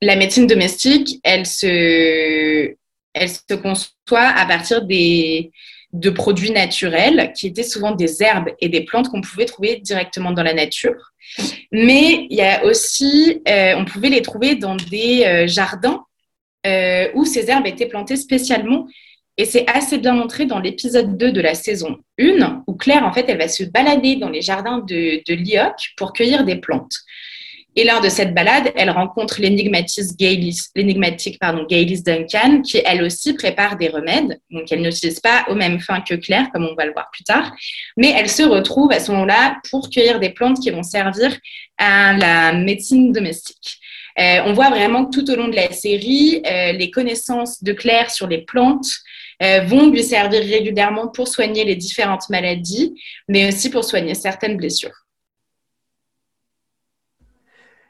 [0.00, 2.74] la médecine domestique, elle se,
[3.12, 3.88] elle se conçoit
[4.20, 5.50] à partir des,
[5.92, 10.32] de produits naturels qui étaient souvent des herbes et des plantes qu'on pouvait trouver directement
[10.32, 11.12] dans la nature.
[11.72, 16.04] Mais il y a aussi, euh, on pouvait les trouver dans des euh, jardins
[16.66, 18.86] euh, où ces herbes étaient plantées spécialement.
[19.36, 23.12] Et c'est assez bien montré dans l'épisode 2 de la saison 1, où Claire, en
[23.12, 26.94] fait, elle va se balader dans les jardins de, de pour cueillir des plantes.
[27.76, 33.88] Et lors de cette balade, elle rencontre l'énigmatique Gaylis Duncan, qui elle aussi prépare des
[33.88, 34.40] remèdes.
[34.50, 37.22] Donc, elle n'utilise pas aux mêmes fins que Claire, comme on va le voir plus
[37.22, 37.52] tard.
[37.96, 41.36] Mais elle se retrouve à ce moment-là pour cueillir des plantes qui vont servir
[41.78, 43.78] à la médecine domestique.
[44.18, 47.72] Euh, on voit vraiment que tout au long de la série, euh, les connaissances de
[47.72, 48.90] Claire sur les plantes
[49.42, 52.94] euh, vont lui servir régulièrement pour soigner les différentes maladies,
[53.28, 55.06] mais aussi pour soigner certaines blessures.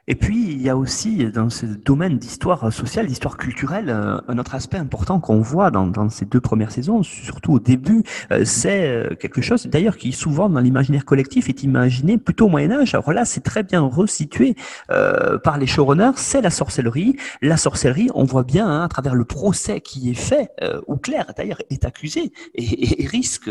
[0.09, 4.39] Et puis, il y a aussi dans ce domaine d'histoire sociale, d'histoire culturelle, euh, un
[4.39, 8.45] autre aspect important qu'on voit dans, dans, ces deux premières saisons, surtout au début, euh,
[8.45, 12.73] c'est euh, quelque chose d'ailleurs qui souvent dans l'imaginaire collectif est imaginé plutôt au Moyen
[12.73, 12.95] Âge.
[12.95, 14.57] Alors là, c'est très bien resitué
[14.91, 17.17] euh, par les showrunners, c'est la sorcellerie.
[17.43, 20.97] La sorcellerie, on voit bien hein, à travers le procès qui est fait, euh, où
[20.97, 23.51] Claire d'ailleurs est accusée et, et risque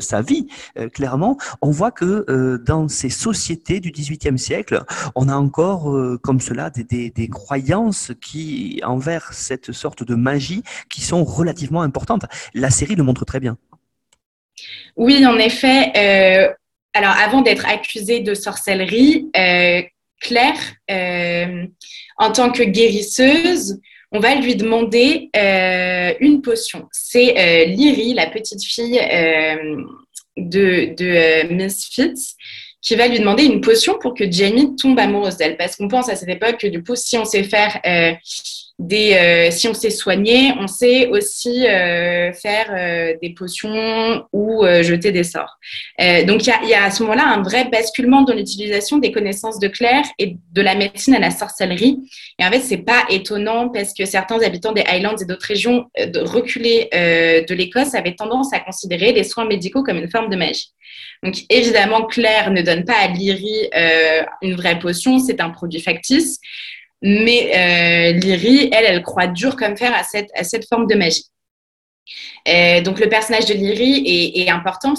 [0.00, 0.46] sa vie,
[0.92, 1.36] clairement.
[1.62, 4.82] On voit que dans ces sociétés du XVIIIe siècle,
[5.14, 8.12] on a encore euh, comme cela des, croyances
[8.82, 12.24] envers cette sorte de magie qui sont relativement importantes.
[12.54, 13.56] La série le montre très bien.
[14.96, 15.92] Oui, en effet.
[15.96, 16.52] Euh,
[16.92, 19.82] alors, avant d'être accusée de sorcellerie, euh,
[20.20, 20.58] Claire,
[22.18, 23.80] en tant que guérisseuse,
[24.12, 25.30] on va lui demander
[26.20, 26.88] une potion.
[26.92, 29.00] C'est Lyrie, la petite fille
[30.36, 32.36] de, de Miss Fitz,
[32.82, 35.56] qui va lui demander une potion pour que Jamie tombe amoureuse d'elle.
[35.56, 38.12] Parce qu'on pense à cette époque que du coup, si on sait faire euh,
[38.80, 45.24] euh, si on sait soigner, on sait aussi euh, faire des potions ou jeter des
[45.24, 45.58] sorts.
[46.26, 49.68] donc il y a, à ce moment-là un vrai basculement dans l'utilisation des connaissances de
[49.68, 51.98] Claire et de la médecine à la sorcellerie.
[52.38, 55.86] Et en fait, c'est pas étonnant parce que certains habitants des Highlands et d'autres régions
[55.96, 60.72] reculées de l'Écosse avaient tendance à considérer les soins médicaux comme une forme de magie.
[61.22, 65.80] Donc évidemment, Claire ne donne pas à Lyrie euh, une vraie potion, c'est un produit
[65.80, 66.38] factice.
[67.02, 70.94] Mais euh, Lyrie, elle, elle croit dur comme fer à cette, à cette forme de
[70.94, 71.24] magie.
[72.48, 74.02] Euh, donc le personnage de Lyrie
[74.34, 74.94] est, important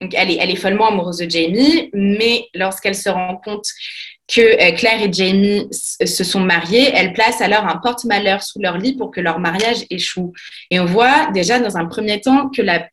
[0.00, 3.66] elle, est, elle est follement amoureuse de Jamie, mais lorsqu'elle se rend compte
[4.26, 8.76] que euh, Claire et Jamie se sont mariés, elle place alors un porte-malheur sous leur
[8.76, 10.32] lit pour que leur mariage échoue.
[10.70, 12.86] Et on voit déjà dans un premier temps que la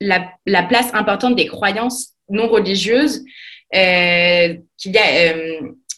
[0.00, 3.24] la, la, place importante des croyances non religieuses,
[3.74, 5.32] euh, qu'il y a,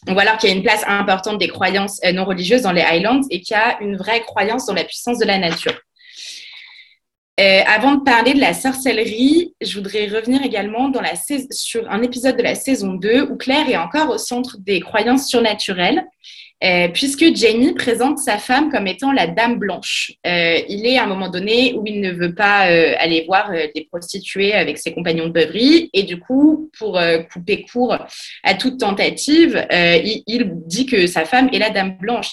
[0.07, 2.81] on alors qu'il y a une place importante des croyances euh, non religieuses dans les
[2.81, 5.79] Highlands et qu'il y a une vraie croyance dans la puissance de la nature.
[7.39, 11.01] Euh, avant de parler de la sorcellerie, je voudrais revenir également dans
[11.51, 15.27] sur un épisode de la saison 2 où Claire est encore au centre des croyances
[15.27, 16.05] surnaturelles
[16.63, 20.11] euh, puisque Jamie présente sa femme comme étant la dame blanche.
[20.27, 23.51] Euh, il est à un moment donné où il ne veut pas euh, aller voir
[23.51, 26.99] des prostituées avec ses compagnons de beuverie, et du coup, pour
[27.31, 27.97] couper court
[28.43, 32.31] à toute tentative, il, dit que sa femme est la dame blanche.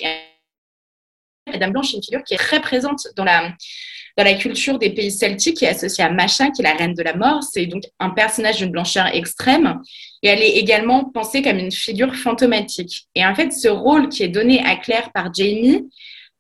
[1.46, 3.52] La dame blanche est une figure qui est très présente dans la
[4.16, 6.94] dans la culture des pays celtiques, qui est associée à Macha, qui est la reine
[6.94, 7.42] de la mort.
[7.42, 9.80] C'est donc un personnage d'une blancheur extrême.
[10.22, 13.04] Et elle est également pensée comme une figure fantomatique.
[13.14, 15.86] Et en fait, ce rôle qui est donné à Claire par Jamie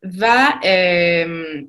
[0.02, 1.62] va, euh,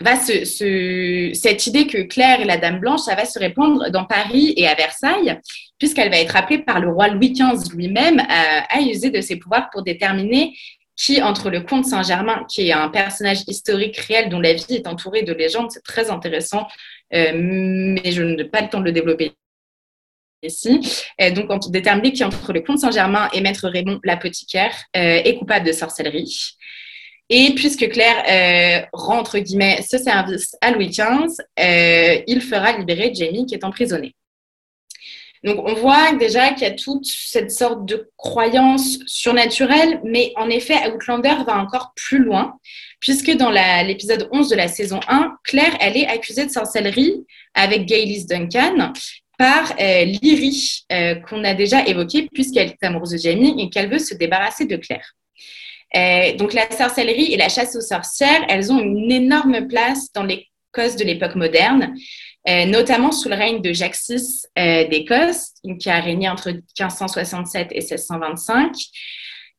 [0.00, 4.54] va cette idée que Claire est la Dame Blanche, ça va se répandre dans Paris
[4.56, 5.38] et à Versailles,
[5.78, 9.36] puisqu'elle va être appelée par le roi Louis XV lui-même à, à user de ses
[9.36, 10.54] pouvoirs pour déterminer
[10.98, 14.88] qui, entre le comte Saint-Germain, qui est un personnage historique réel dont la vie est
[14.88, 16.66] entourée de légendes, c'est très intéressant,
[17.14, 19.32] euh, mais je n'ai pas le temps de le développer
[20.42, 20.80] ici.
[21.20, 25.36] Euh, donc, on détermine qui, entre le comte Saint-Germain et maître Raymond l'apothicaire, euh, est
[25.36, 26.56] coupable de sorcellerie.
[27.30, 31.36] Et puisque Claire rend, entre ce service à Louis XV,
[32.26, 34.14] il fera libérer Jamie qui est emprisonnée.
[35.44, 40.50] Donc, on voit déjà qu'il y a toute cette sorte de croyance surnaturelle, mais en
[40.50, 42.58] effet, Outlander va encore plus loin,
[43.00, 47.24] puisque dans l'épisode 11 de la saison 1, Claire, elle est accusée de sorcellerie
[47.54, 48.92] avec Gaylis Duncan
[49.38, 53.88] par euh, Lyrie, euh, qu'on a déjà évoquée, puisqu'elle est amoureuse de Jamie et qu'elle
[53.88, 55.14] veut se débarrasser de Claire.
[55.96, 60.24] Euh, donc, la sorcellerie et la chasse aux sorcières, elles ont une énorme place dans
[60.24, 61.94] l'Écosse de l'époque moderne.
[62.48, 64.16] Euh, notamment sous le règne de Jacques VI
[64.58, 68.72] euh, d'Écosse, qui a régné entre 1567 et 1625,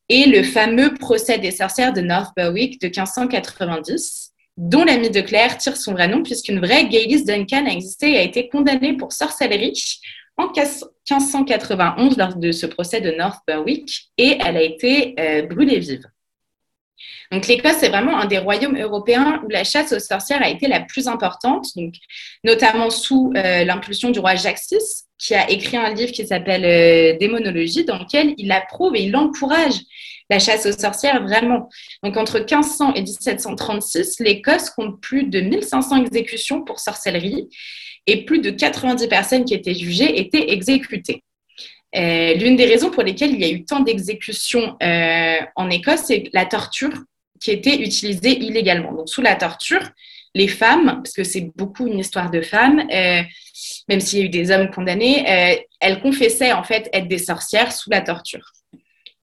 [0.10, 5.58] et le fameux procès des sorcières de North Berwick de 1590, dont l'ami de Claire
[5.60, 9.14] tire son vrai nom, puisqu'une vraie Gaylis Duncan a existé et a été condamnée pour
[9.14, 10.00] sorcellerie
[10.38, 15.80] en 1591 lors de ce procès de North Berwick, et elle a été euh, brûlée
[15.80, 16.06] vive.
[17.32, 20.68] Donc l'Écosse, c'est vraiment un des royaumes européens où la chasse aux sorcières a été
[20.68, 21.94] la plus importante, donc,
[22.44, 24.78] notamment sous euh, l'impulsion du roi Jacques VI,
[25.18, 29.16] qui a écrit un livre qui s'appelle euh, Démonologie, dans lequel il approuve et il
[29.16, 29.76] encourage
[30.30, 31.70] la chasse aux sorcières vraiment.
[32.04, 37.50] Donc entre 1500 et 1736, l'Écosse compte plus de 1500 exécutions pour sorcellerie
[38.08, 41.24] et plus de 90 personnes qui étaient jugées étaient exécutées.
[41.96, 46.30] Euh, l'une des raisons pour lesquelles il y a eu tant d'exécutions en Écosse, c'est
[46.34, 46.94] la torture
[47.40, 48.94] qui étaient utilisées illégalement.
[48.94, 49.82] Donc, sous la torture,
[50.36, 53.22] les femmes, parce que c'est beaucoup une histoire de femmes, euh,
[53.88, 57.18] même s'il y a eu des hommes condamnés, euh, elles confessaient en fait être des
[57.18, 58.52] sorcières sous la torture.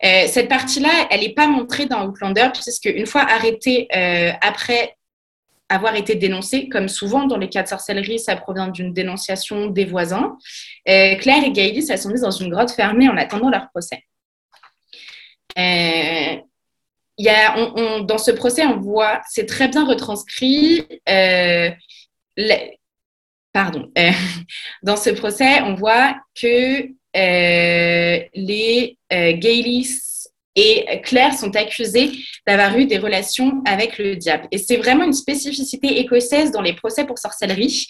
[0.04, 3.88] Euh, cette partie-là, elle n'est pas montrée dans Outlander, puisque une fois arrêtée
[4.42, 4.95] après
[5.68, 9.84] avoir été dénoncée, comme souvent dans les cas de sorcellerie, ça provient d'une dénonciation des
[9.84, 10.36] voisins,
[10.84, 14.04] Claire et Gaylis, elles sont mises dans une grotte fermée en attendant leur procès
[17.18, 20.86] il y a, dans ce procès, on voit, c'est très bien retranscrit.
[21.08, 21.70] Euh,
[23.52, 23.90] pardon.
[23.96, 24.10] Euh,
[24.82, 26.82] dans ce procès, on voit que
[27.16, 30.02] euh, les Gaylis
[30.57, 32.11] et Claire sont accusés
[32.46, 34.48] d'avoir eu des relations avec le diable.
[34.50, 37.86] Et c'est vraiment une spécificité écossaise dans les procès pour sorcellerie.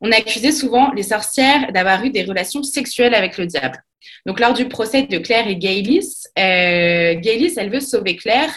[0.00, 3.82] On accusait souvent les sorcières d'avoir eu des relations sexuelles avec le diable.
[4.24, 8.54] Donc, lors du procès de Claire et Gaylis, euh, elle veut sauver Claire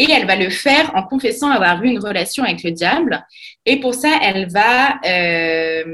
[0.00, 3.22] et elle va le faire en confessant avoir eu une relation avec le diable.
[3.66, 5.84] Et pour ça, elle va, euh,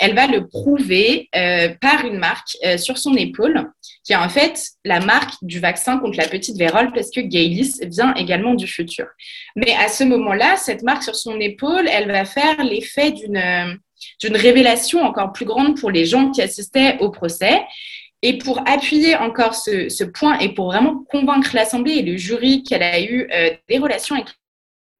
[0.00, 3.70] elle va le prouver euh, par une marque euh, sur son épaule,
[4.04, 7.74] qui est en fait la marque du vaccin contre la petite vérole, parce que Gaylis
[7.82, 9.06] vient également du futur.
[9.54, 13.78] Mais à ce moment-là, cette marque sur son épaule, elle va faire l'effet d'une
[14.20, 17.60] d'une révélation encore plus grande pour les gens qui assistaient au procès.
[18.22, 22.82] Et pour appuyer encore ce, point et pour vraiment convaincre l'Assemblée et le jury qu'elle
[22.82, 24.28] a eu euh, des relations avec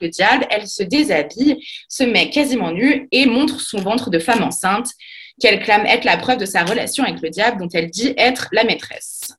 [0.01, 4.43] le diable, elle se déshabille, se met quasiment nue et montre son ventre de femme
[4.43, 4.91] enceinte
[5.41, 8.49] qu'elle clame être la preuve de sa relation avec le diable dont elle dit être
[8.51, 9.33] la maîtresse.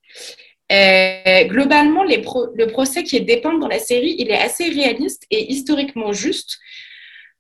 [0.72, 5.52] Euh, globalement, le procès qui est dépeint dans la série, il est assez réaliste et
[5.52, 6.58] historiquement juste,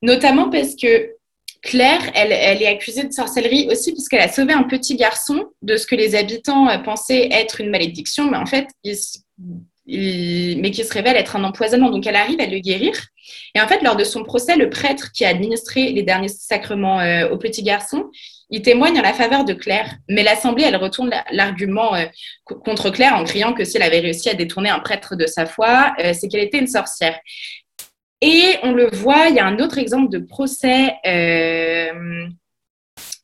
[0.01, 1.15] notamment parce que
[1.63, 5.87] Claire, elle, est accusée de sorcellerie aussi puisqu'elle a sauvé un petit garçon de ce
[5.87, 8.67] que les habitants euh, pensaient être une malédiction, mais en fait,
[9.87, 11.89] mais qui se révèle être un empoisonnement.
[11.89, 12.91] Donc, elle arrive à le guérir.
[13.55, 16.99] Et en fait, lors de son procès, le prêtre qui a administré les derniers sacrements
[16.99, 18.11] euh, au petit garçon,
[18.49, 19.95] il témoigne en la faveur de Claire.
[20.09, 22.03] Mais l'Assemblée, elle retourne l'argument euh,
[22.43, 25.45] contre Claire en criant que si elle avait réussi à détourner un prêtre de sa
[25.45, 27.17] foi, c'est qu'elle était une sorcière.
[28.25, 32.25] Et on le voit, il y a un autre exemple de procès euh,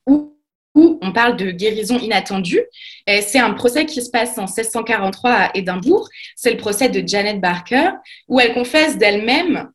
[0.06, 0.36] où,
[0.76, 2.60] on parle de guérison inattendue.
[3.08, 6.10] Euh, c'est un procès qui se passe en 1643 à Édimbourg.
[6.36, 7.92] C'est le procès de Janet Barker,
[8.28, 9.70] où elle confesse d'elle-même,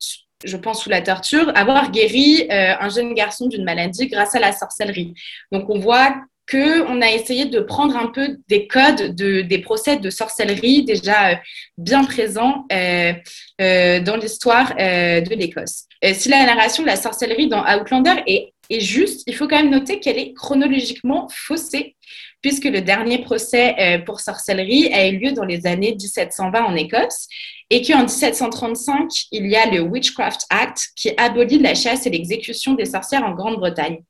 [0.45, 4.41] je pense sous la torture, avoir guéri euh, un jeune garçon d'une maladie grâce à
[4.41, 5.14] la sorcellerie.
[5.53, 6.16] Donc on voit
[6.51, 11.30] qu'on a essayé de prendre un peu des codes de, des procès de sorcellerie déjà
[11.30, 11.34] euh,
[11.78, 13.12] bien présents euh,
[13.61, 15.84] euh, dans l'histoire de l'Écosse.
[16.12, 19.70] si la narration de la sorcellerie dans Outlander est, est juste, il faut quand même
[19.70, 21.97] noter qu'elle est chronologiquement faussée,
[22.42, 27.28] puisque le dernier procès pour sorcellerie a eu lieu dans les années 1720 en Écosse,
[27.70, 32.74] et qu'en 1735, il y a le Witchcraft Act qui abolit la chasse et l'exécution
[32.74, 34.03] des sorcières en Grande-Bretagne.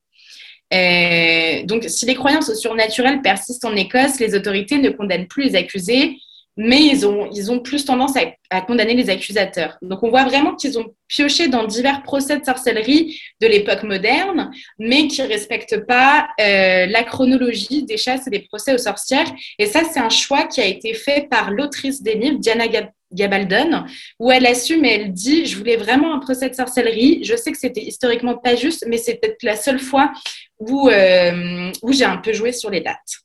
[0.74, 5.44] Euh, donc, si les croyances au surnaturel persistent en Écosse, les autorités ne condamnent plus
[5.44, 6.18] les accusés,
[6.56, 9.76] mais ils ont, ils ont plus tendance à, condamner les accusateurs.
[9.82, 14.52] Donc, on voit vraiment qu'ils ont pioché dans divers procès de sorcellerie de l'époque moderne,
[14.78, 19.30] mais qui ne respectent pas euh, la chronologie des chasses et des procès aux sorcières.
[19.58, 22.68] Et ça, c'est un choix qui a été fait par l'autrice des livres, Diana
[23.14, 23.84] Gabaldon,
[24.18, 27.24] où elle assume et elle dit Je voulais vraiment un procès de sorcellerie.
[27.24, 30.12] Je sais que c'était historiquement pas juste, mais c'est peut-être la seule fois
[30.58, 33.23] où, euh, où j'ai un peu joué sur les dates.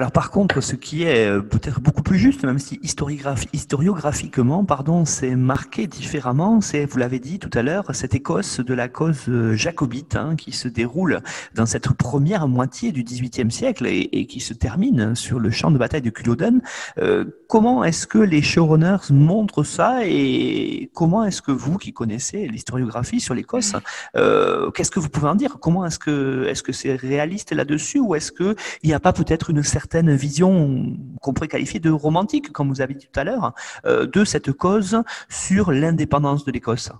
[0.00, 5.04] Alors par contre, ce qui est euh, peut-être beaucoup plus juste, même si historiographiquement, pardon,
[5.04, 9.28] c'est marqué différemment, c'est, vous l'avez dit tout à l'heure, cette Écosse de la cause
[9.28, 11.20] euh, jacobite hein, qui se déroule
[11.54, 15.76] dans cette première moitié du XVIIIe siècle et, qui se termine sur le champ de
[15.76, 16.62] bataille de Culloden.
[16.96, 22.48] Euh, comment est-ce que les showrunners montrent ça et comment est-ce que vous, qui connaissez
[22.48, 23.74] l'historiographie sur l'Écosse,
[24.14, 25.58] qu'est-ce que vous pouvez en dire?
[25.60, 29.50] Comment est-ce que est-ce que c'est réaliste là-dessus ou est-ce qu'il n'y a pas peut-être
[29.50, 33.24] une certaine certaine vision qu'on pourrait qualifier de romantique, comme vous avez dit tout à
[33.24, 33.54] l'heure,
[33.86, 36.90] euh, de cette cause sur l'indépendance de l'Écosse.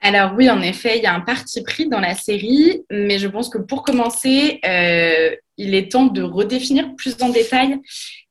[0.00, 3.28] Alors oui, en effet, il y a un parti pris dans la série, mais je
[3.28, 7.74] pense que pour commencer, euh, il est temps de redéfinir plus en détail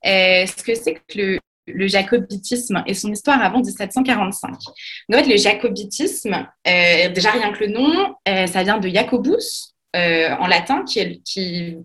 [0.06, 4.52] euh, ce que c'est que le, jacobitisme et son histoire avant 1745.
[4.52, 10.84] En fait, le jacobitisme, déjà rien que le nom, ça vient de Jacobus en latin,
[10.86, 11.78] qui, est, qui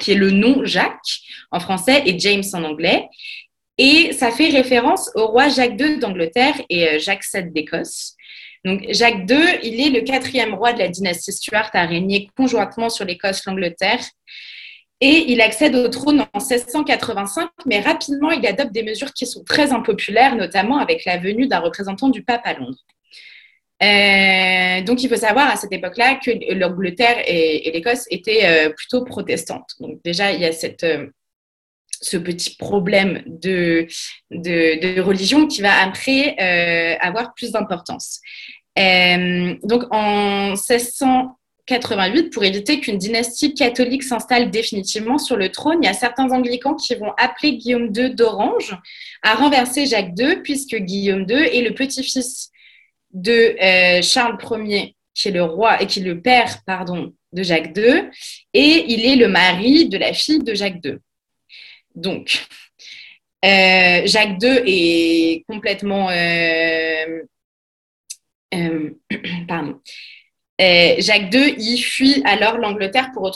[0.00, 1.20] qui est le nom Jacques
[1.52, 3.08] en français et James en anglais.
[3.78, 8.14] Et ça fait référence au roi Jacques II d'Angleterre et euh, Jacques VII d'Écosse.
[8.64, 12.90] Donc Jacques II, il est le quatrième roi de la dynastie Stuart à régner conjointement
[12.90, 14.00] sur l'Écosse, l'Angleterre.
[15.00, 19.42] Et il accède au trône en 1685, mais rapidement, il adopte des mesures qui sont
[19.44, 22.84] très impopulaires, notamment avec la venue d'un représentant du pape à Londres.
[23.82, 29.04] Euh, donc, il faut savoir à cette époque-là que l'Angleterre et, l'Écosse étaient euh, plutôt
[29.04, 29.70] protestantes.
[29.80, 30.50] Donc, déjà, il y a
[30.84, 31.06] euh,
[32.02, 33.86] ce petit problème de,
[34.30, 36.36] de, religion qui va après
[37.00, 38.20] avoir plus d'importance.
[38.76, 45.90] donc, en 1688, pour éviter qu'une dynastie catholique s'installe définitivement sur le trône, il y
[45.90, 48.76] a certains anglicans qui vont appeler Guillaume II d'Orange
[49.22, 52.49] à renverser Jacques II, puisque Guillaume II est le petit-fils
[53.12, 57.42] de euh, Charles Ier, qui est le roi et qui est le père, pardon, de
[57.42, 58.10] Jacques II,
[58.54, 60.98] et il est le mari de la fille de Jacques II.
[61.94, 62.46] Donc,
[63.44, 67.20] euh, Jacques II est complètement, euh,
[69.48, 69.80] pardon.
[70.58, 73.30] Jacques II, il fuit alors l'Angleterre pour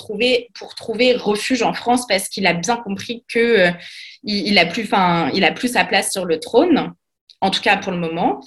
[0.55, 3.71] pour trouver refuge en France parce qu'il a bien compris que
[4.25, 4.91] il, a plus,
[5.33, 6.93] il a plus sa place sur le trône,
[7.41, 8.43] en tout cas pour le moment.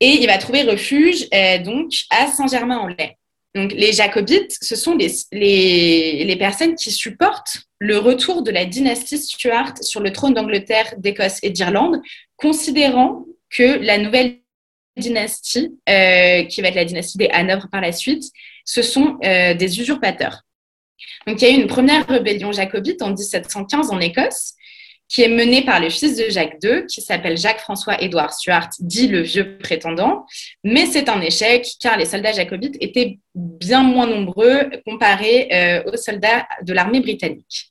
[0.00, 3.16] Et il va trouver refuge euh, donc à Saint-Germain-en-Laye.
[3.54, 9.18] Donc, les jacobites, ce sont les, les, personnes qui supportent le retour de la dynastie
[9.18, 12.00] Stuart sur le trône d'Angleterre, d'Écosse et d'Irlande,
[12.36, 14.38] considérant que la nouvelle
[14.96, 18.24] dynastie, euh, qui va être la dynastie des Hanovre par la suite,
[18.64, 20.42] ce sont euh, des usurpateurs.
[21.26, 24.54] Donc, il y a eu une première rébellion jacobite en 1715 en Écosse,
[25.10, 29.20] qui est mené par le fils de Jacques II, qui s'appelle Jacques-François-Édouard Stuart, dit le
[29.20, 30.24] vieux prétendant.
[30.62, 35.96] Mais c'est un échec, car les soldats jacobites étaient bien moins nombreux comparés euh, aux
[35.96, 37.69] soldats de l'armée britannique.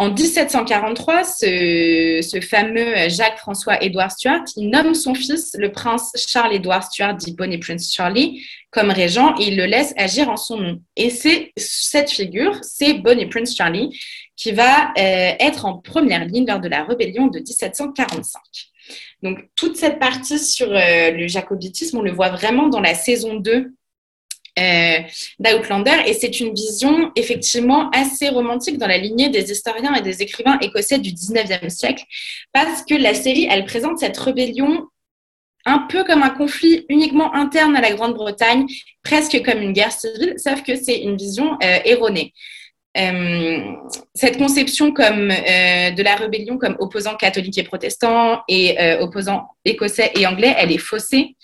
[0.00, 7.34] En 1743, ce, fameux Jacques-François-Édouard Stuart, il nomme son fils, le prince Charles-Édouard Stuart, dit
[7.34, 10.82] Bonnie Prince Charlie, comme régent et il le laisse agir en son nom.
[10.96, 13.94] Et c'est cette figure, c'est Bonnie Prince Charlie,
[14.36, 18.40] qui va euh, être en première ligne lors de la rébellion de 1745.
[19.22, 23.34] Donc, toute cette partie sur euh, le jacobitisme, on le voit vraiment dans la saison
[23.34, 23.74] 2
[24.58, 24.98] euh,
[25.38, 30.22] d'Outlander et c'est une vision effectivement assez romantique dans la lignée des historiens et des
[30.22, 32.04] écrivains écossais du 19e siècle
[32.52, 34.86] parce que la série, elle présente cette rébellion
[35.66, 38.66] un peu comme un conflit uniquement interne à la Grande-Bretagne,
[39.02, 42.32] presque comme une guerre civile, sauf que c'est une vision erronée.
[42.98, 43.72] Euh,
[44.16, 49.46] cette conception comme euh, de la rébellion comme opposant catholique et protestant et euh, opposant
[49.64, 51.36] écossais et anglais, elle est faussée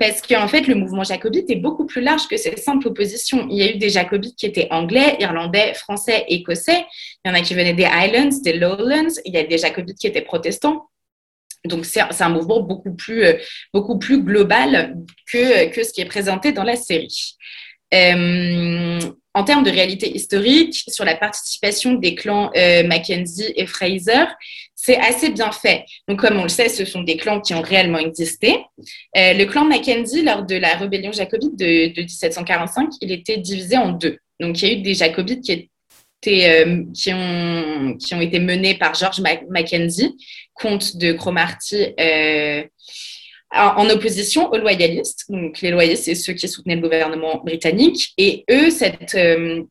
[0.00, 3.46] parce qu'en fait le mouvement jacobite est beaucoup plus large que cette simple opposition.
[3.50, 6.86] Il y a eu des jacobites qui étaient anglais, irlandais, français, écossais.
[7.22, 9.20] Il y en a qui venaient des Highlands, des Lowlands.
[9.26, 10.88] Il y a des jacobites qui étaient protestants.
[11.66, 13.26] Donc c'est un mouvement beaucoup plus,
[13.74, 14.96] beaucoup plus global
[15.30, 17.36] que, que ce qui est présenté dans la série.
[17.92, 18.98] Euh,
[19.34, 24.24] en termes de réalité historique, sur la participation des clans euh, Mackenzie et Fraser,
[24.82, 25.84] c'est assez bien fait.
[26.08, 28.58] Donc, comme on le sait, ce sont des clans qui ont réellement existé.
[29.16, 33.90] Euh, le clan Mackenzie, lors de la rébellion jacobite de, 1745, il était divisé en
[33.90, 34.18] deux.
[34.40, 35.68] Donc, il y a eu des jacobites qui,
[36.22, 40.16] étaient, euh, ont, été menés par George Mackenzie,
[40.54, 41.94] comte de Cromarty
[43.52, 45.24] en opposition aux loyalistes.
[45.28, 48.12] Donc, les loyalistes, c'est ceux qui soutenaient le gouvernement britannique.
[48.16, 49.62] Et eux, cette, euh,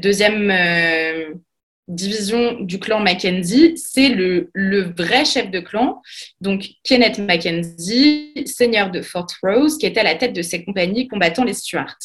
[0.00, 1.34] deuxième, euh,
[1.88, 4.50] division du clan Mackenzie, c'est le,
[4.96, 6.02] vrai chef de clan,
[6.40, 11.08] donc Kenneth Mackenzie, seigneur de Fort Rose, qui était à la tête de ses compagnies
[11.08, 11.98] combattant les Stuarts.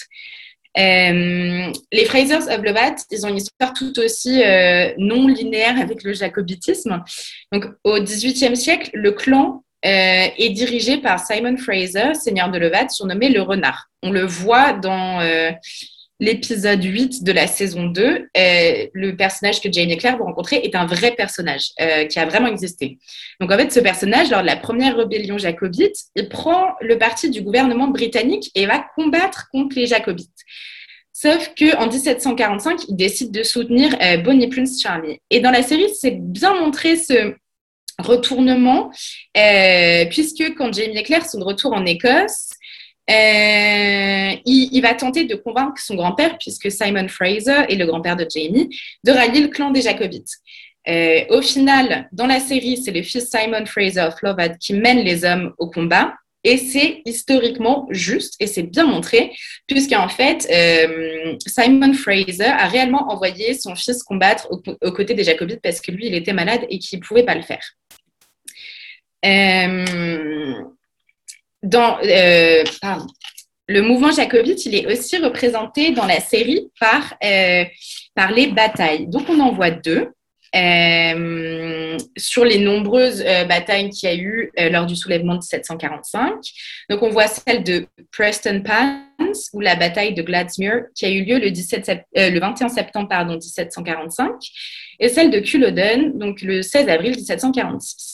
[0.78, 6.04] Euh, les Frasers of Lovat, ils ont une histoire tout aussi euh, non linéaire avec
[6.04, 7.04] le jacobitisme.
[7.52, 12.88] Donc, au XVIIIe siècle, le clan euh, est dirigé par Simon Fraser, seigneur de Lovat,
[12.88, 13.90] surnommé le Renard.
[14.02, 15.20] On le voit dans
[16.22, 20.58] l'épisode 8 de la saison 2, euh, le personnage que Jane et Claire vont rencontrer
[20.58, 23.00] est un vrai personnage euh, qui a vraiment existé.
[23.40, 27.32] Donc en fait, ce personnage, lors de la première rébellion jacobite, il prend le parti
[27.32, 30.30] du gouvernement britannique et va combattre contre les jacobites.
[31.12, 35.20] Sauf qu'en 1745, il décide de soutenir euh, Bonnie Prince Charlie.
[35.32, 37.34] Et dans la série, c'est bien montré ce
[37.98, 38.92] retournement,
[40.10, 42.50] puisque quand Jamie et Claire sont de retour en Écosse,
[43.10, 48.26] euh, il, va tenter de convaincre son grand-père, puisque Simon Fraser est le grand-père de
[48.30, 48.70] Jamie,
[49.04, 50.38] de rallier le clan des Jacobites.
[50.88, 55.00] Euh, au final, dans la série, c'est le fils Simon Fraser of Lovad qui mène
[55.00, 56.14] les hommes au combat.
[56.44, 59.32] Et c'est historiquement juste et c'est bien montré,
[59.68, 65.62] puisqu'en fait, euh, Simon Fraser a réellement envoyé son fils combattre aux, côtés des Jacobites
[65.62, 67.64] parce que lui, il était malade et qu'il ne pouvait pas le faire.
[71.64, 72.64] Dans, euh,
[73.68, 77.66] le mouvement jacobite, il est aussi représenté dans la série par, euh,
[78.16, 79.08] par les batailles.
[79.08, 80.10] Donc, on en voit deux.
[80.54, 86.34] Euh, sur les nombreuses batailles qu'il y a eu lors du soulèvement de 1745.
[86.90, 89.02] Donc, on voit celle de Preston Pans
[89.54, 93.36] ou la bataille de Gladsmuir qui a eu lieu le, 17 le 21 septembre pardon,
[93.36, 94.34] 1745
[95.00, 98.11] et celle de Culloden, donc le 16 avril 1746.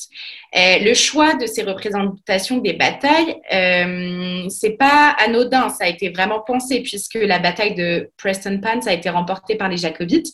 [0.55, 6.09] Euh, le choix de ces représentations des batailles, euh, c'est pas anodin, ça a été
[6.09, 10.27] vraiment pensé puisque la bataille de Preston Pans a été remportée par les Jacobites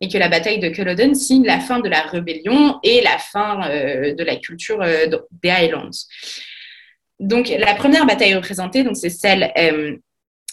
[0.00, 3.70] et que la bataille de Culloden signe la fin de la rébellion et la fin
[3.70, 5.06] euh, de la culture euh,
[5.42, 5.90] des Highlands.
[7.20, 9.52] Donc la première bataille représentée, donc c'est celle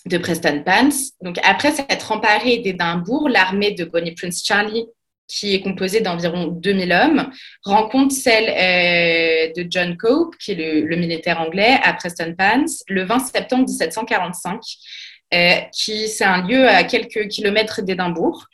[0.06, 0.90] de Preston Pans.
[1.22, 4.86] Donc après s'être emparée d'Édimbourg, l'armée de Bonnie Prince Charlie
[5.28, 7.30] qui est composée d'environ 2000 hommes,
[7.64, 13.04] rencontre celle euh, de John Cope, qui est le, militaire anglais, à Preston Pans, le
[13.04, 14.62] 20 septembre 1745,
[15.34, 18.46] euh, qui c'est un lieu à quelques kilomètres d'Édimbourg.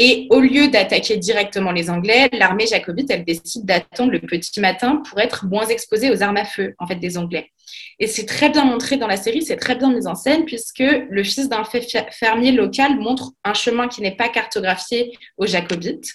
[0.00, 5.02] Et au lieu d'attaquer directement les Anglais, l'armée jacobite, elle décide d'attendre le petit matin
[5.08, 7.50] pour être moins exposée aux armes à feu, en fait, des Anglais.
[7.98, 10.78] Et c'est très bien montré dans la série, c'est très bien mis en scène, puisque
[10.78, 11.64] le fils d'un
[12.12, 16.12] fermier local montre un chemin qui n'est pas cartographié aux jacobites.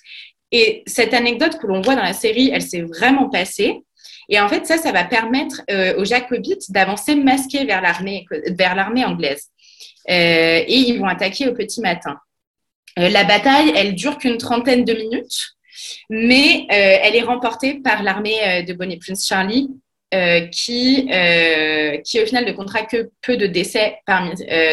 [0.53, 3.81] Et cette anecdote que l'on voit dans la série, elle s'est vraiment passée.
[4.29, 9.49] Et en fait, ça, ça va permettre euh, aux jacobites d'avancer masqués vers l'armée, anglaise.
[10.09, 12.17] Euh, et ils vont attaquer au petit matin.
[12.99, 15.55] Euh, la bataille, elle dure qu'une trentaine de minutes,
[16.09, 19.69] mais euh, elle est remportée par l'armée euh, de Bonnie Prince Charlie,
[20.51, 21.09] qui,
[22.05, 24.29] qui au final ne comptera que peu de décès parmi,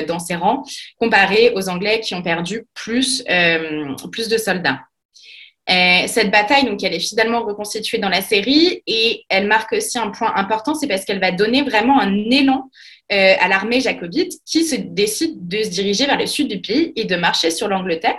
[0.06, 0.64] dans ses rangs,
[0.98, 3.24] comparé aux Anglais qui ont perdu plus,
[4.12, 4.80] plus de soldats.
[5.66, 10.10] cette bataille, donc, elle est finalement reconstituée dans la série et elle marque aussi un
[10.10, 12.68] point important, c'est parce qu'elle va donner vraiment un élan
[13.12, 16.92] euh, à l'armée jacobite qui se décide de se diriger vers le sud du pays
[16.96, 18.16] et de marcher sur l'Angleterre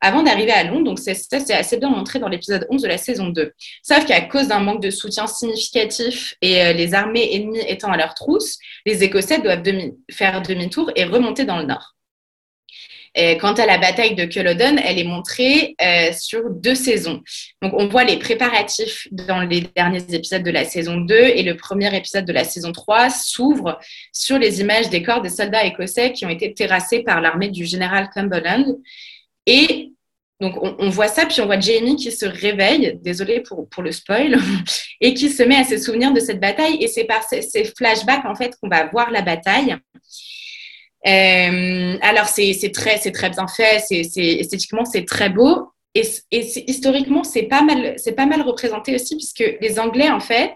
[0.00, 0.84] avant d'arriver à Londres.
[0.84, 3.52] Donc, ça, c'est assez bien montré dans l'épisode 11 de la saison 2.
[3.82, 7.96] Sauf qu'à cause d'un manque de soutien significatif et euh, les armées ennemies étant à
[7.96, 9.62] leur trousse, les Écossais doivent
[10.10, 11.97] faire demi-tour et remonter dans le nord.
[13.40, 17.20] Quant à la bataille de Culloden, elle est montrée euh, sur deux saisons.
[17.62, 21.56] Donc, on voit les préparatifs dans les derniers épisodes de la saison 2 et le
[21.56, 23.78] premier épisode de la saison 3 s'ouvre
[24.12, 27.64] sur les images des corps des soldats écossais qui ont été terrassés par l'armée du
[27.64, 28.78] général Cumberland.
[29.46, 29.92] Et
[30.40, 33.90] donc, on, voit ça, puis on voit Jamie qui se réveille, désolé pour, pour le
[33.90, 34.38] spoil,
[35.00, 36.76] et qui se met à se souvenir de cette bataille.
[36.80, 39.76] Et c'est par ces, ces flashbacks, en fait, qu'on va voir la bataille.
[41.06, 45.72] Euh, alors, c'est très, très bien fait, c'est esthétiquement, c'est très beau.
[45.94, 50.54] Et, et historiquement, c'est pas, mal, pas mal représenté aussi, puisque les Anglais, en fait,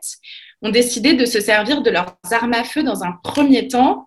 [0.62, 4.07] ont décidé de se servir de leurs armes à feu dans un premier temps,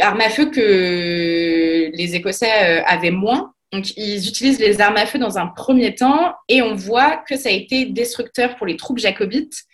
[0.00, 3.52] armes à feu que les Écossais euh, avaient moins.
[3.72, 7.36] Donc, ils utilisent les armes à feu dans un premier temps et on voit que
[7.36, 9.64] ça a été destructeur pour les troupes jacobites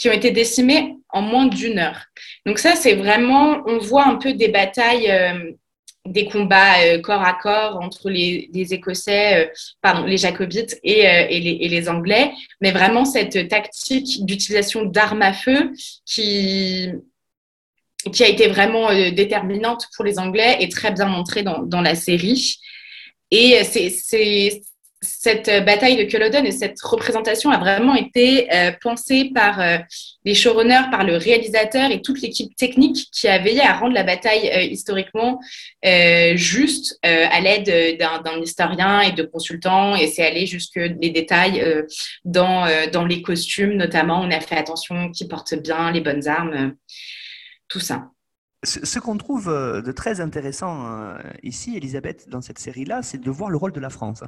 [0.00, 2.06] qui ont été décimés en moins d'une heure.
[2.46, 5.52] Donc ça, c'est vraiment, on voit un peu des batailles, euh,
[6.06, 9.50] des combats euh, corps à corps entre les, Écossais, euh,
[9.82, 12.32] pardon, les Jacobites et, les, Anglais,
[12.62, 15.70] mais vraiment cette tactique d'utilisation d'armes à feu
[16.06, 16.90] qui
[18.14, 21.94] qui a été vraiment déterminante pour les Anglais et très bien montrée dans, dans la
[21.94, 22.56] série.
[23.30, 24.62] Et c'est
[25.02, 28.48] cette bataille de Culloden et cette représentation a vraiment été
[28.82, 29.60] pensée par
[30.24, 34.02] les showrunners, par le réalisateur et toute l'équipe technique qui a veillé à rendre la
[34.02, 35.40] bataille historiquement
[36.34, 39.96] juste à l'aide d'un historien et de consultants.
[39.96, 41.64] Et c'est aller jusque les détails
[42.24, 44.20] dans, dans les costumes, notamment.
[44.20, 46.74] On a fait attention qu'ils portent bien les bonnes armes,
[47.68, 48.10] tout ça.
[48.62, 53.30] Ce, qu'on trouve euh, de très intéressant euh, ici, Elisabeth, dans cette série-là, c'est de
[53.30, 54.22] voir le rôle de la France.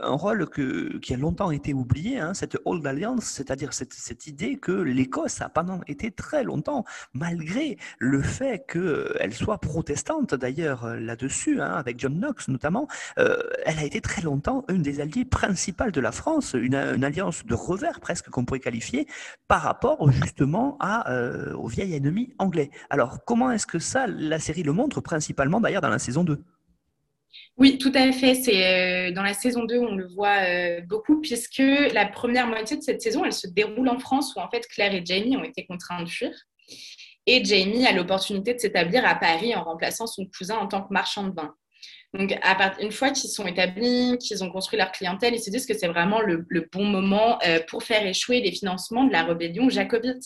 [0.00, 4.72] Un rôle qui a longtemps été oublié, hein, cette Old Alliance, c'est-à-dire cette, idée que
[4.72, 11.60] l'Écosse a pendant été très longtemps, malgré le fait qu'elle soit protestante d'ailleurs euh, là-dessus,
[11.60, 16.00] hein, avec John Knox notamment, elle a été très longtemps une des alliées principales de
[16.00, 19.06] la France, une, alliance de revers presque qu'on pourrait qualifier,
[19.46, 21.12] par rapport justement à,
[21.54, 22.70] au vieil ennemi anglais.
[22.88, 26.38] Alors comment est-ce que ça, la série le montre principalement d'ailleurs dans la saison 2.
[27.56, 28.34] Oui, tout à fait.
[28.34, 31.62] C'est euh, dans la saison 2, on le voit euh, beaucoup, puisque
[31.92, 34.94] la première moitié de cette saison, elle se déroule en France, où en fait Claire
[34.94, 36.32] et Jamie ont été contraints de fuir.
[37.26, 40.92] Et Jamie a l'opportunité de s'établir à Paris en remplaçant son cousin en tant que
[40.92, 41.54] marchand de vin.
[42.12, 45.66] Donc, à une fois qu'ils sont établis, qu'ils ont construit leur clientèle, ils se disent
[45.66, 49.68] que c'est vraiment le, bon moment euh, pour faire échouer les financements de la rébellion
[49.68, 50.22] jacobite.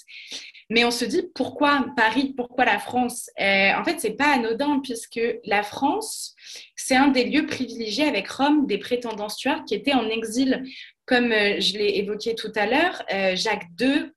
[0.70, 3.30] Mais on se dit pourquoi Paris, pourquoi la France?
[3.40, 6.34] Euh, En fait, c'est pas anodin puisque la France,
[6.76, 10.64] c'est un des lieux privilégiés avec Rome des prétendants Stuart qui étaient en exil.
[11.06, 13.02] Comme euh, je l'ai évoqué tout à l'heure,
[13.34, 14.12] Jacques II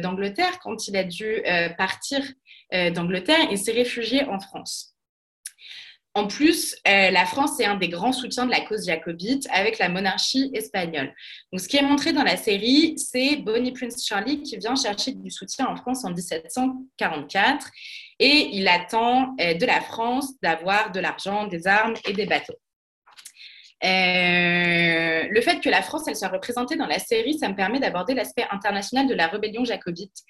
[0.00, 1.42] d'Angleterre, quand il a dû
[1.78, 2.20] partir
[2.72, 4.91] d'Angleterre, il s'est réfugié en France.
[6.14, 9.78] En plus, euh, la France est un des grands soutiens de la cause jacobite avec
[9.78, 11.14] la monarchie espagnole.
[11.50, 15.12] Donc, ce qui est montré dans la série, c'est Bonnie Prince Charlie qui vient chercher
[15.12, 17.70] du soutien en France en 1744
[18.18, 22.58] et il attend euh, de la France d'avoir de l'argent, des armes et des bateaux.
[23.84, 27.80] Euh, le fait que la France elle soit représentée dans la série, ça me permet
[27.80, 30.22] d'aborder l'aspect international de la rébellion jacobite.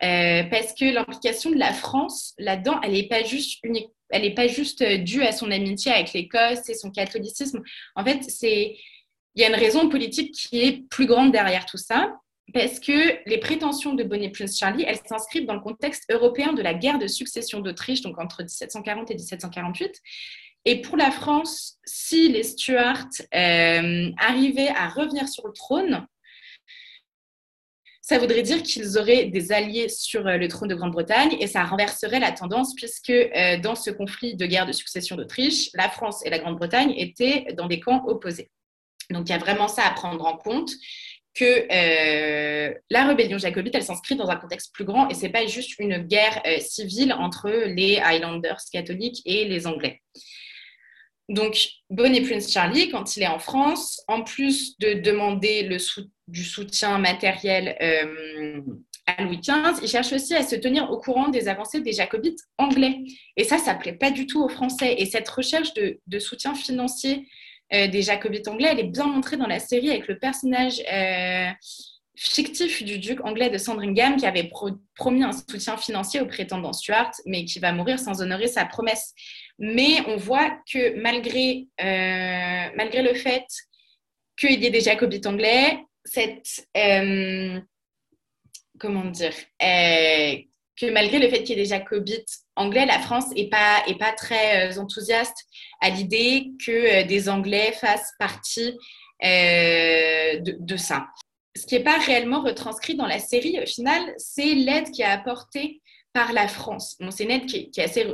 [0.00, 4.46] parce que l'implication de la France là-dedans, elle n'est pas juste unique, elle n'est pas
[4.46, 7.60] juste euh, due à son amitié avec l'Écosse et son catholicisme.
[7.96, 8.76] En fait, c'est
[9.34, 12.14] il y a une raison politique qui est plus grande derrière tout ça,
[12.52, 16.62] parce que les prétentions de Bonnie Prince Charlie, elles s'inscrivent dans le contexte européen de
[16.62, 20.00] la guerre de succession d'Autriche, donc entre 1740 et 1748.
[20.66, 26.06] Et pour la France, si les Stuarts euh, arrivaient à revenir sur le trône,
[28.06, 31.64] ça voudrait dire qu'ils auraient des alliés sur euh, le trône de Grande-Bretagne et ça
[31.64, 36.24] renverserait la tendance puisque euh, dans ce conflit de guerre de succession d'Autriche, la France
[36.26, 38.50] et la Grande-Bretagne étaient dans des camps opposés.
[39.08, 40.70] Donc il y a vraiment ça à prendre en compte
[41.32, 45.46] que euh, la rébellion jacobite, elle s'inscrit dans un contexte plus grand et c'est pas
[45.46, 50.02] juste une guerre civile entre les Highlanders catholiques et les Anglais.
[51.28, 55.78] Donc, Bonnie Prince Charlie, quand il est en France, en plus de demander le
[56.28, 58.60] du soutien matériel euh,
[59.06, 62.40] à Louis XV, il cherche aussi à se tenir au courant des avancées des jacobites
[62.58, 63.00] anglais.
[63.36, 64.96] Et ça, ça ne plaît pas du tout aux Français.
[64.98, 67.26] Et cette recherche de, soutien financier
[67.74, 71.50] euh, des jacobites anglais, elle est bien montrée dans la série avec le personnage euh,
[72.16, 74.50] fictif du duc anglais de Sandringham qui avait
[74.94, 79.14] promis un soutien financier aux prétendants Stuart, mais qui va mourir sans honorer sa promesse.
[79.58, 83.46] Mais on voit que malgré, euh, malgré le fait
[84.36, 86.66] qu'il y ait des jacobites anglais, cette.
[86.76, 87.60] Euh,
[88.78, 90.36] comment dire euh,
[90.76, 93.98] Que malgré le fait qu'il y ait des jacobites anglais, la France n'est pas, est
[93.98, 95.46] pas très enthousiaste
[95.80, 98.76] à l'idée que des Anglais fassent partie
[99.22, 101.06] de, ça.
[101.56, 105.06] Ce qui n'est pas réellement retranscrit dans la série, au final, c'est l'aide qui est
[105.06, 105.80] apportée
[106.12, 106.96] par la France.
[107.00, 108.04] Bon, c'est une aide qui est assez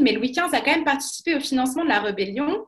[0.00, 2.66] mais Louis XV a quand même participé au financement de la rébellion.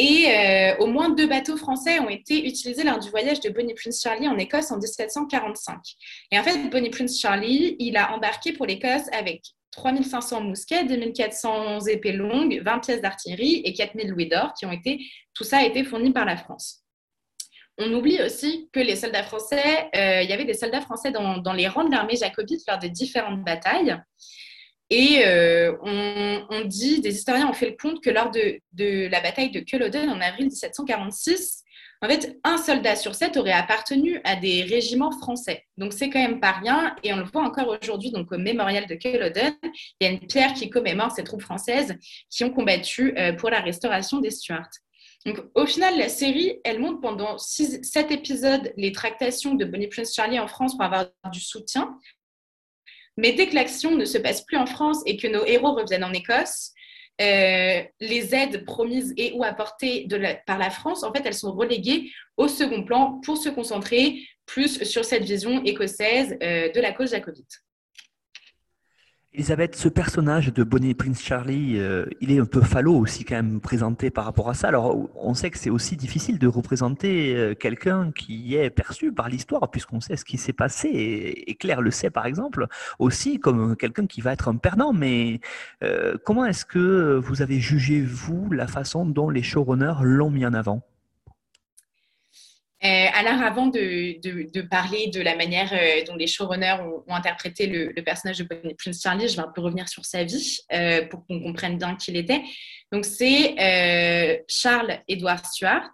[0.00, 3.74] Et euh, au moins deux bateaux français ont été utilisés lors du voyage de Bonnie
[3.74, 5.76] Prince Charlie en Écosse en 1745.
[6.30, 11.86] Et en fait, Bonnie Prince Charlie, il a embarqué pour l'Écosse avec 3500 mousquets, 2400
[11.86, 15.00] épées longues, 20 pièces d'artillerie et 4000 louis d'or qui ont été,
[15.34, 16.84] tout ça a été fourni par la France.
[17.76, 21.38] On oublie aussi que les soldats français, euh, il y avait des soldats français dans,
[21.38, 23.96] dans les rangs de l'armée jacobite lors des différentes batailles.
[24.90, 28.60] Et euh, on, dit, des historiens ont fait le compte que lors de,
[29.08, 31.62] la bataille de Culloden en avril 1746,
[32.00, 35.64] en fait, un soldat sur sept aurait appartenu à des régiments français.
[35.76, 36.94] Donc, c'est quand même pas rien.
[37.02, 39.52] Et on le voit encore aujourd'hui, donc au mémorial de Culloden,
[40.00, 41.94] il y a une pierre qui commémore ces troupes françaises
[42.30, 44.70] qui ont combattu euh, pour la restauration des Stuarts.
[45.26, 50.14] Donc, au final, la série, elle montre pendant sept épisodes les tractations de Bonnie Prince
[50.14, 51.98] Charlie en France pour avoir du soutien,
[53.18, 56.04] mais dès que l'action ne se passe plus en France et que nos héros reviennent
[56.04, 56.70] en Écosse,
[57.18, 57.88] les
[58.32, 60.06] aides promises et ou apportées
[60.46, 64.84] par la France, en fait, elles sont reléguées au second plan pour se concentrer plus
[64.84, 67.58] sur cette vision écossaise de la cause jacobite.
[69.34, 73.34] Elisabeth, ce personnage de Bonnie Prince Charlie, euh, il est un peu falot aussi quand
[73.34, 74.68] même présenté par rapport à ça.
[74.68, 79.28] Alors on sait que c'est aussi difficile de représenter euh, quelqu'un qui est perçu par
[79.28, 80.88] l'histoire puisqu'on sait ce qui s'est passé
[81.46, 82.68] et, Claire le sait par exemple
[82.98, 84.94] aussi comme quelqu'un qui va être un perdant.
[84.94, 85.40] Mais
[85.84, 90.46] euh, comment est-ce que vous avez jugé vous la façon dont les showrunners l'ont mis
[90.46, 90.87] en avant?
[92.84, 96.76] Euh, alors, avant de, parler de la manière euh, dont les showrunners
[97.08, 100.22] ont, interprété le, personnage de Bonnie Prince Charlie, je vais un peu revenir sur sa
[100.22, 102.42] vie euh, pour qu'on comprenne bien qui il était.
[102.92, 103.54] Donc, c'est
[104.46, 105.90] Charles Edward Stuart,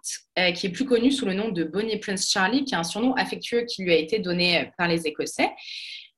[0.53, 3.13] qui est plus connu sous le nom de Bonnie Prince Charlie, qui est un surnom
[3.15, 5.49] affectueux qui lui a été donné par les Écossais.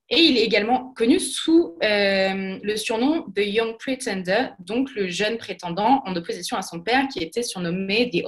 [0.10, 6.04] Et il est également connu sous le surnom de Young Pretender, donc le jeune prétendant
[6.06, 8.24] en opposition à son père qui était surnommé The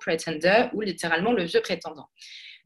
[0.00, 2.08] Pretender ou littéralement le vieux prétendant.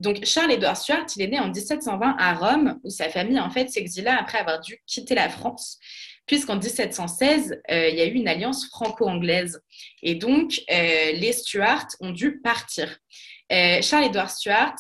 [0.01, 3.51] Donc Charles Edward Stuart, il est né en 1720 à Rome, où sa famille en
[3.51, 5.79] fait s'exila après avoir dû quitter la France,
[6.27, 9.63] puisqu'en 1716 euh, il y a eu une alliance franco-anglaise
[10.03, 12.95] et donc euh, les Stuart ont dû partir.
[13.53, 14.75] Euh, Charles Edward Stuart,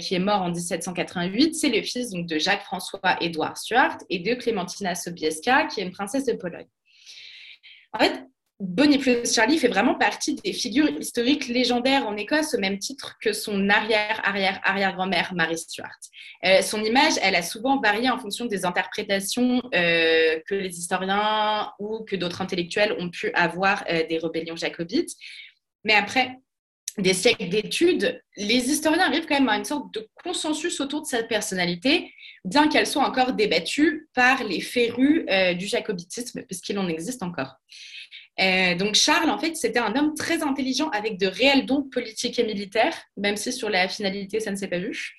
[0.00, 4.34] qui est mort en 1788, c'est le fils donc, de Jacques-François Edward Stuart et de
[4.34, 6.66] Clémentina Sobieska, qui est une princesse de Pologne.
[8.58, 13.18] Bonnie plus Charlie fait vraiment partie des figures historiques légendaires en Écosse au même titre
[13.20, 15.98] que son arrière-arrière-arrière-grand-mère Mary Stuart.
[16.42, 21.70] Euh, son image, elle a souvent varié en fonction des interprétations euh, que les historiens
[21.78, 25.12] ou que d'autres intellectuels ont pu avoir euh, des rébellions jacobites.
[25.84, 26.38] Mais après
[26.96, 31.06] des siècles d'études, les historiens arrivent quand même à une sorte de consensus autour de
[31.06, 32.10] sa personnalité,
[32.46, 35.26] bien qu'elle soit encore débattue par les férus
[35.58, 37.56] du jacobitisme, puisqu'il en existe encore.
[38.40, 42.38] Euh, donc Charles, en fait, c'était un homme très intelligent avec de réels dons politiques
[42.38, 45.14] et militaires, même si sur la finalité, ça ne s'est pas vu.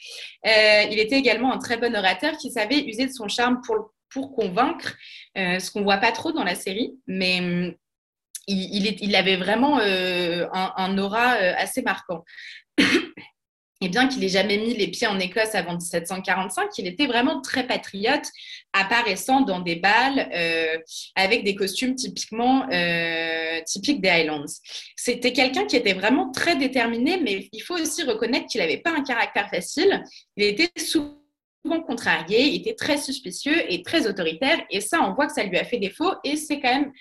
[0.45, 3.93] Euh, il était également un très bon orateur qui savait user de son charme pour,
[4.09, 4.95] pour convaincre,
[5.38, 7.74] euh, ce qu'on voit pas trop dans la série, mais hum,
[8.49, 12.24] il, il, avait vraiment un, aura assez marquant.
[13.82, 17.41] Et bien qu'il ait jamais mis les pieds en Écosse avant 1745, il était vraiment
[17.41, 18.25] très patriote,
[18.73, 20.78] apparaissant dans des balles euh,
[21.15, 24.45] avec des costumes typiquement euh, typiques des Highlands.
[24.95, 28.91] C'était quelqu'un qui était vraiment très déterminé, mais il faut aussi reconnaître qu'il n'avait pas
[28.91, 30.03] un caractère facile.
[30.36, 31.13] Il était souvent
[31.86, 35.57] contrarié, il était très suspicieux et très autoritaire, et ça, on voit que ça lui
[35.57, 36.91] a fait défaut, et c'est quand même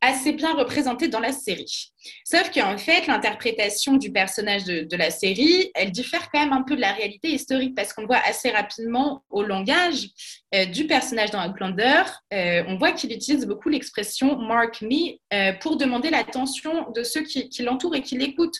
[0.00, 1.92] assez bien représenté dans la série.
[2.24, 6.76] Sauf qu'en fait, l'interprétation du personnage de, la série, elle diffère quand même un peu
[6.76, 10.08] de la réalité historique parce qu'on voit assez rapidement au langage
[10.54, 15.52] euh, du personnage dans Outlander, euh, on voit qu'il utilise beaucoup l'expression mark me euh,
[15.54, 18.58] pour demander l'attention de ceux qui, l'entourent et qui l'écoutent.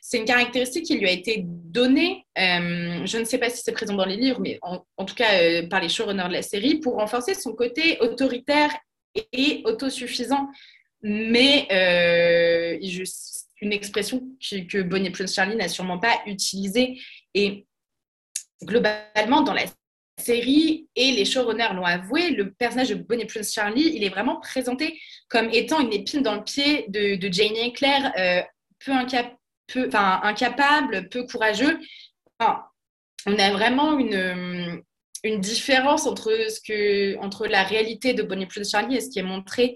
[0.00, 3.94] C'est une caractéristique qui lui a été donnée, je ne sais pas si c'est présent
[3.94, 7.34] dans les livres, mais en tout cas par les showrunners de la série, pour renforcer
[7.34, 8.70] son côté autoritaire
[9.32, 10.48] et autosuffisant
[11.04, 12.78] mais euh,
[13.60, 16.98] une expression que Bonnie Prince Charlie n'a sûrement pas utilisée.
[17.34, 17.66] Et
[18.62, 19.66] globalement, dans la
[20.18, 24.40] série, et les showrunners l'ont avoué, le personnage de Bonnie Prince Charlie, il est vraiment
[24.40, 24.98] présenté
[25.28, 28.42] comme étant une épine dans le pied de, de Jane et Claire, euh,
[28.78, 28.92] peu,
[29.92, 31.78] incapable, peu courageux.
[32.40, 34.82] on a vraiment une,
[35.24, 39.18] une différence entre, ce que, entre la réalité de Bonnie Prince Charlie et ce qui
[39.18, 39.74] est montré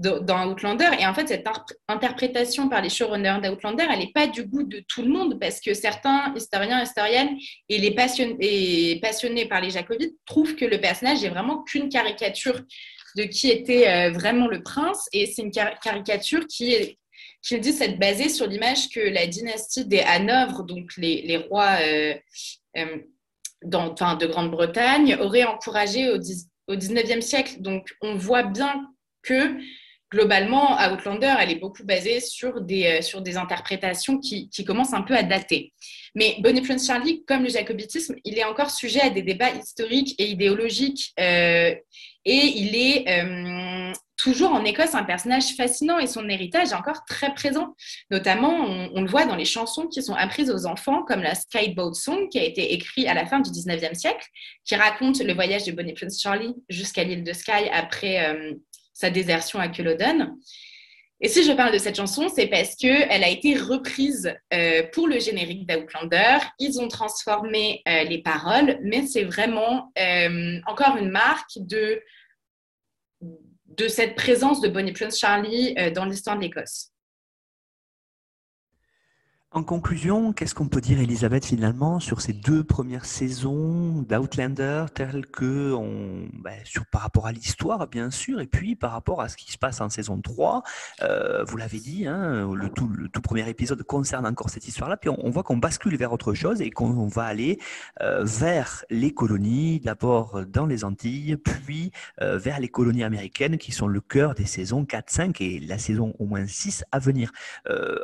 [0.00, 0.88] dans Outlander.
[0.98, 1.46] Et en fait, cette
[1.88, 5.60] interprétation par les showrunners d'Outlander, elle n'est pas du goût de tout le monde parce
[5.60, 7.36] que certains historiens, historiennes
[7.68, 12.60] et les passionnés, passionnés par les Jacobites trouvent que le personnage n'est vraiment qu'une caricature
[13.16, 15.06] de qui était euh, vraiment le prince.
[15.12, 16.96] Et c'est une caricature qui est
[17.42, 21.78] qui dit s'être basée sur l'image que la dynastie des Hanovre, donc les, les rois
[21.80, 22.14] euh,
[22.76, 22.98] euh,
[23.64, 26.16] de Grande-Bretagne, aurait encouragé au,
[26.68, 27.56] au 19e siècle.
[27.60, 28.86] Donc on voit bien
[29.22, 29.58] que
[30.10, 34.92] globalement, Outlander, elle est beaucoup basée sur des, euh, sur des interprétations qui, qui, commencent
[34.92, 35.72] un peu à dater.
[36.14, 40.14] Mais Bonnie Prince Charlie, comme le jacobitisme, il est encore sujet à des débats historiques
[40.18, 41.12] et idéologiques.
[41.20, 41.74] Euh,
[42.26, 47.04] et il est euh, toujours en Écosse un personnage fascinant et son héritage est encore
[47.06, 47.74] très présent.
[48.10, 48.52] Notamment,
[48.92, 52.28] on, le voit dans les chansons qui sont apprises aux enfants, comme la Skyboat Song,
[52.28, 54.26] qui a été écrite à la fin du 19e siècle,
[54.66, 58.58] qui raconte le voyage de Bonnie Prince Charlie jusqu'à l'île de Skye après
[59.00, 60.36] sa désertion à Culloden.
[61.22, 65.06] Et si je parle de cette chanson, c'est parce qu'elle a été reprise euh, pour
[65.06, 66.38] le générique d'Outlander.
[66.58, 72.00] Ils ont transformé euh, les paroles, mais c'est vraiment euh, encore une marque de
[73.66, 76.90] de cette présence de Bonnie Prince Charlie dans l'histoire de l'Écosse.
[79.52, 85.26] En conclusion, qu'est-ce qu'on peut dire, Elisabeth, finalement, sur ces deux premières saisons d'Outlander, telles
[85.26, 86.54] que, on, ben,
[86.92, 89.80] par rapport à l'histoire, bien sûr, et puis par rapport à ce qui se passe
[89.80, 90.62] en saison 3
[91.02, 94.96] euh, Vous l'avez dit, hein, le, tout, le tout premier épisode concerne encore cette histoire-là,
[94.96, 97.58] puis on, voit qu'on bascule vers autre chose et qu'on va aller
[98.02, 101.90] euh, vers les colonies, d'abord dans les Antilles, puis
[102.20, 105.78] euh, vers les colonies américaines, qui sont le cœur des saisons 4, 5 et la
[105.78, 107.32] saison au moins 6 à venir.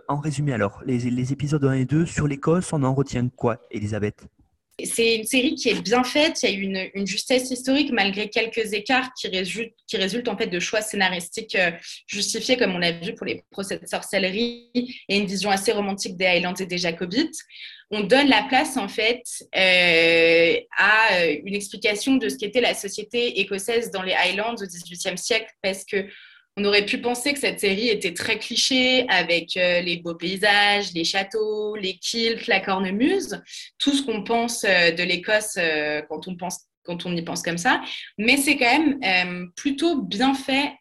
[0.09, 3.59] en résumé, alors, les, les épisodes 1 et 2 sur l'Écosse, on en retient quoi,
[3.71, 4.25] Elisabeth?
[4.83, 8.31] C'est une série qui est bien faite, il y a une, une justesse historique malgré
[8.31, 11.73] quelques écarts qui résultent, qui résultent en fait de choix scénaristiques euh,
[12.07, 16.17] justifiés comme on l'a vu pour les procès de sorcellerie et une vision assez romantique
[16.17, 17.37] des Highlands et des Jacobites.
[17.91, 19.23] On donne la place en fait
[19.57, 24.67] euh, à euh, une explication de ce qu'était la société écossaise dans les Highlands au
[24.67, 26.07] XVIIIe siècle parce que
[26.57, 30.93] on aurait pu penser que cette série était très cliché avec euh, les beaux paysages,
[30.95, 33.43] les châteaux, les kilts, la cornemuse,
[33.79, 36.27] tout ce qu'on pense euh, de l'Écosse euh, quand
[37.07, 37.83] on y pense comme ça.
[38.17, 40.73] Mais c'est quand même plutôt bien fait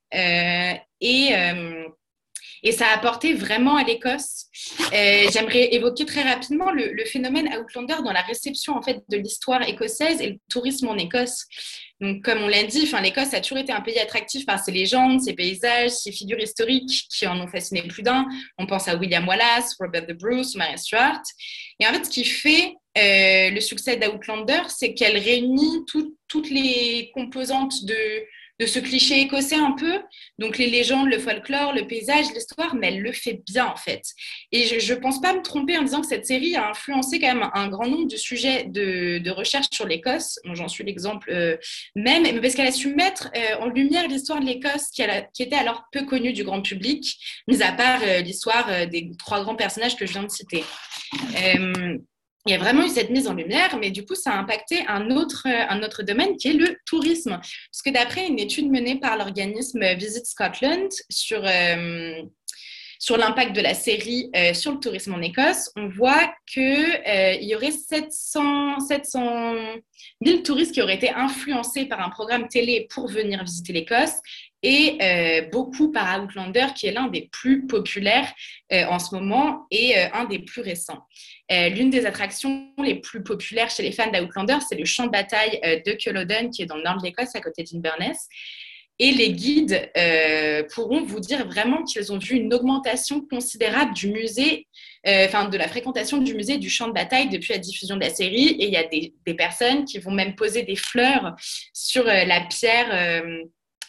[1.02, 4.46] et ça a apporté vraiment à l'Écosse.
[4.92, 9.68] J'aimerais évoquer très rapidement le, le, phénomène Outlander dans la réception en fait de l'histoire
[9.68, 11.48] écossaise et le tourisme en Écosse.
[12.02, 15.22] Donc, comme on l'a dit, l'Écosse a toujours été un pays attractif par ses légendes,
[15.22, 18.28] ses paysages, ses figures historiques qui en ont fasciné plus d'un.
[18.58, 21.22] On pense à William Wallace, Robert the Bruce, Mary Stuart.
[21.80, 25.86] Et en fait, ce qui fait euh, le succès d'Outlander, c'est qu'elle réunit
[26.28, 28.26] toutes les composantes de,
[28.60, 30.02] de ce cliché écossais un peu.
[30.40, 34.04] Donc les légendes, le folklore, le paysage, l'histoire, mais elle le fait bien en fait.
[34.52, 37.34] Et je ne pense pas me tromper en disant que cette série a influencé quand
[37.34, 40.40] même un grand nombre de sujets de, recherche sur l'Écosse.
[40.54, 41.58] J'en suis l'exemple euh,
[41.96, 45.04] même, parce qu'elle a su mettre euh, en lumière l'histoire de l'Écosse qui,
[45.34, 49.44] qui, était alors peu connue du grand public, mis à part euh, l'histoire des trois
[49.44, 50.64] grands personnages que je viens de citer
[52.46, 54.86] il y a vraiment eu cette mise en lumière, mais du coup, ça a impacté
[54.88, 57.32] un autre, un autre domaine qui est le tourisme.
[57.32, 62.22] Parce que d'après une étude menée par l'organisme Visit Scotland sur, euh,
[63.00, 67.34] sur l'impact de la série euh, sur le tourisme en Écosse, on voit qu'il euh,
[67.42, 69.54] y aurait 700, 700
[70.24, 74.20] 000 touristes qui auraient été influencés par un programme télé pour venir visiter l'Écosse
[74.66, 78.34] et euh, beaucoup par Outlander, qui est l'un des plus populaires
[78.74, 81.06] euh, en ce moment et euh, un des plus récents.
[81.52, 85.60] L'une des attractions les plus populaires chez les fans d'Outlander, c'est le champ de bataille
[85.86, 88.28] de Culloden, qui est dans le nord de l'Écosse, à côté d'Inverness.
[88.98, 89.92] Et les guides
[90.74, 94.66] pourront vous dire vraiment qu'ils ont vu une augmentation considérable du musée,
[95.06, 98.10] enfin de la fréquentation du musée du champ de bataille depuis la diffusion de la
[98.10, 98.48] série.
[98.48, 101.36] Et il y a des, des personnes qui vont même poser des fleurs
[101.74, 103.22] sur la pierre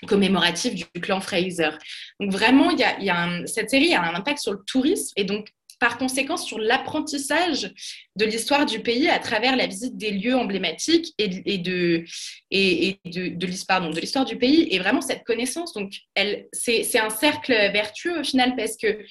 [0.06, 1.70] commémoratif du clan Fraser.
[2.20, 5.98] Donc vraiment, y a, cette série a un impact sur le tourisme et donc par
[5.98, 7.70] conséquent sur l'apprentissage
[8.16, 12.04] de l'histoire du pays à travers la visite des lieux emblématiques et, et de,
[12.50, 13.46] et, de, de
[14.00, 15.74] l'histoire du pays et vraiment cette connaissance.
[15.74, 15.92] Donc,
[16.52, 19.04] c'est un cercle vertueux au final parce que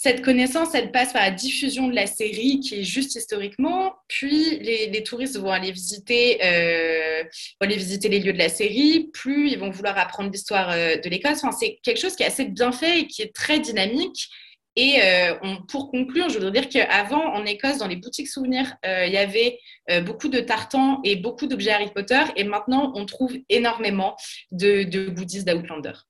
[0.00, 4.60] cette connaissance, elle passe par la diffusion de la série qui est juste historiquement, puis
[4.60, 7.24] les, touristes vont aller visiter, euh,
[7.60, 10.98] vont aller visiter les lieux de la série, plus ils vont vouloir apprendre l'histoire euh,
[10.98, 11.42] de l'Écosse.
[11.42, 14.28] Enfin, c'est quelque chose qui est assez bien fait et qui est très dynamique.
[14.76, 15.34] Et euh,
[15.66, 19.58] pour conclure, je voudrais dire qu'avant, en Écosse, dans les boutiques souvenirs, il y avait
[20.02, 22.22] beaucoup de tartans et beaucoup d'objets Harry Potter.
[22.36, 24.14] Et maintenant, on trouve énormément
[24.52, 26.07] de, de goodies d'Outlander.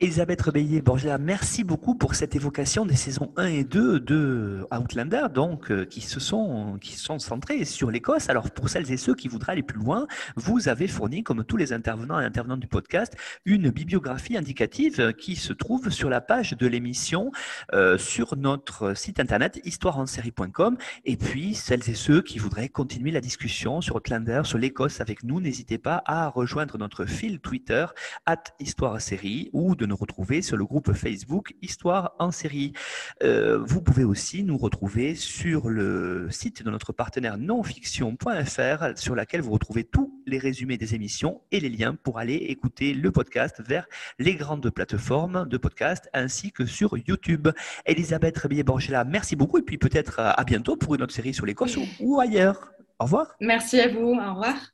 [0.00, 5.26] Elisabeth Rebeillé Borgia, merci beaucoup pour cette évocation des saisons 1 et 2 de Outlander,
[5.32, 8.28] donc euh, qui se sont qui sont centrées sur l'Écosse.
[8.28, 11.56] Alors pour celles et ceux qui voudraient aller plus loin, vous avez fourni, comme tous
[11.56, 13.14] les intervenants et intervenantes du podcast,
[13.44, 17.30] une bibliographie indicative qui se trouve sur la page de l'émission
[17.72, 20.76] euh, sur notre site internet histoireensérie.com.
[21.04, 25.22] Et puis celles et ceux qui voudraient continuer la discussion sur Outlander, sur l'Écosse avec
[25.22, 27.86] nous, n'hésitez pas à rejoindre notre fil Twitter
[28.26, 32.72] at Histoire série ou de retrouver sur le groupe Facebook Histoire en série.
[33.22, 39.40] Euh, vous pouvez aussi nous retrouver sur le site de notre partenaire nonfiction.fr sur laquelle
[39.40, 43.62] vous retrouvez tous les résumés des émissions et les liens pour aller écouter le podcast
[43.66, 43.86] vers
[44.18, 47.48] les grandes plateformes de podcast ainsi que sur YouTube.
[47.86, 51.78] Elisabeth Rebillet-Borgela, merci beaucoup et puis peut-être à bientôt pour une autre série sur l'Écosse
[52.00, 52.72] ou ailleurs.
[52.98, 53.34] Au revoir.
[53.40, 54.14] Merci à vous.
[54.14, 54.73] Au revoir.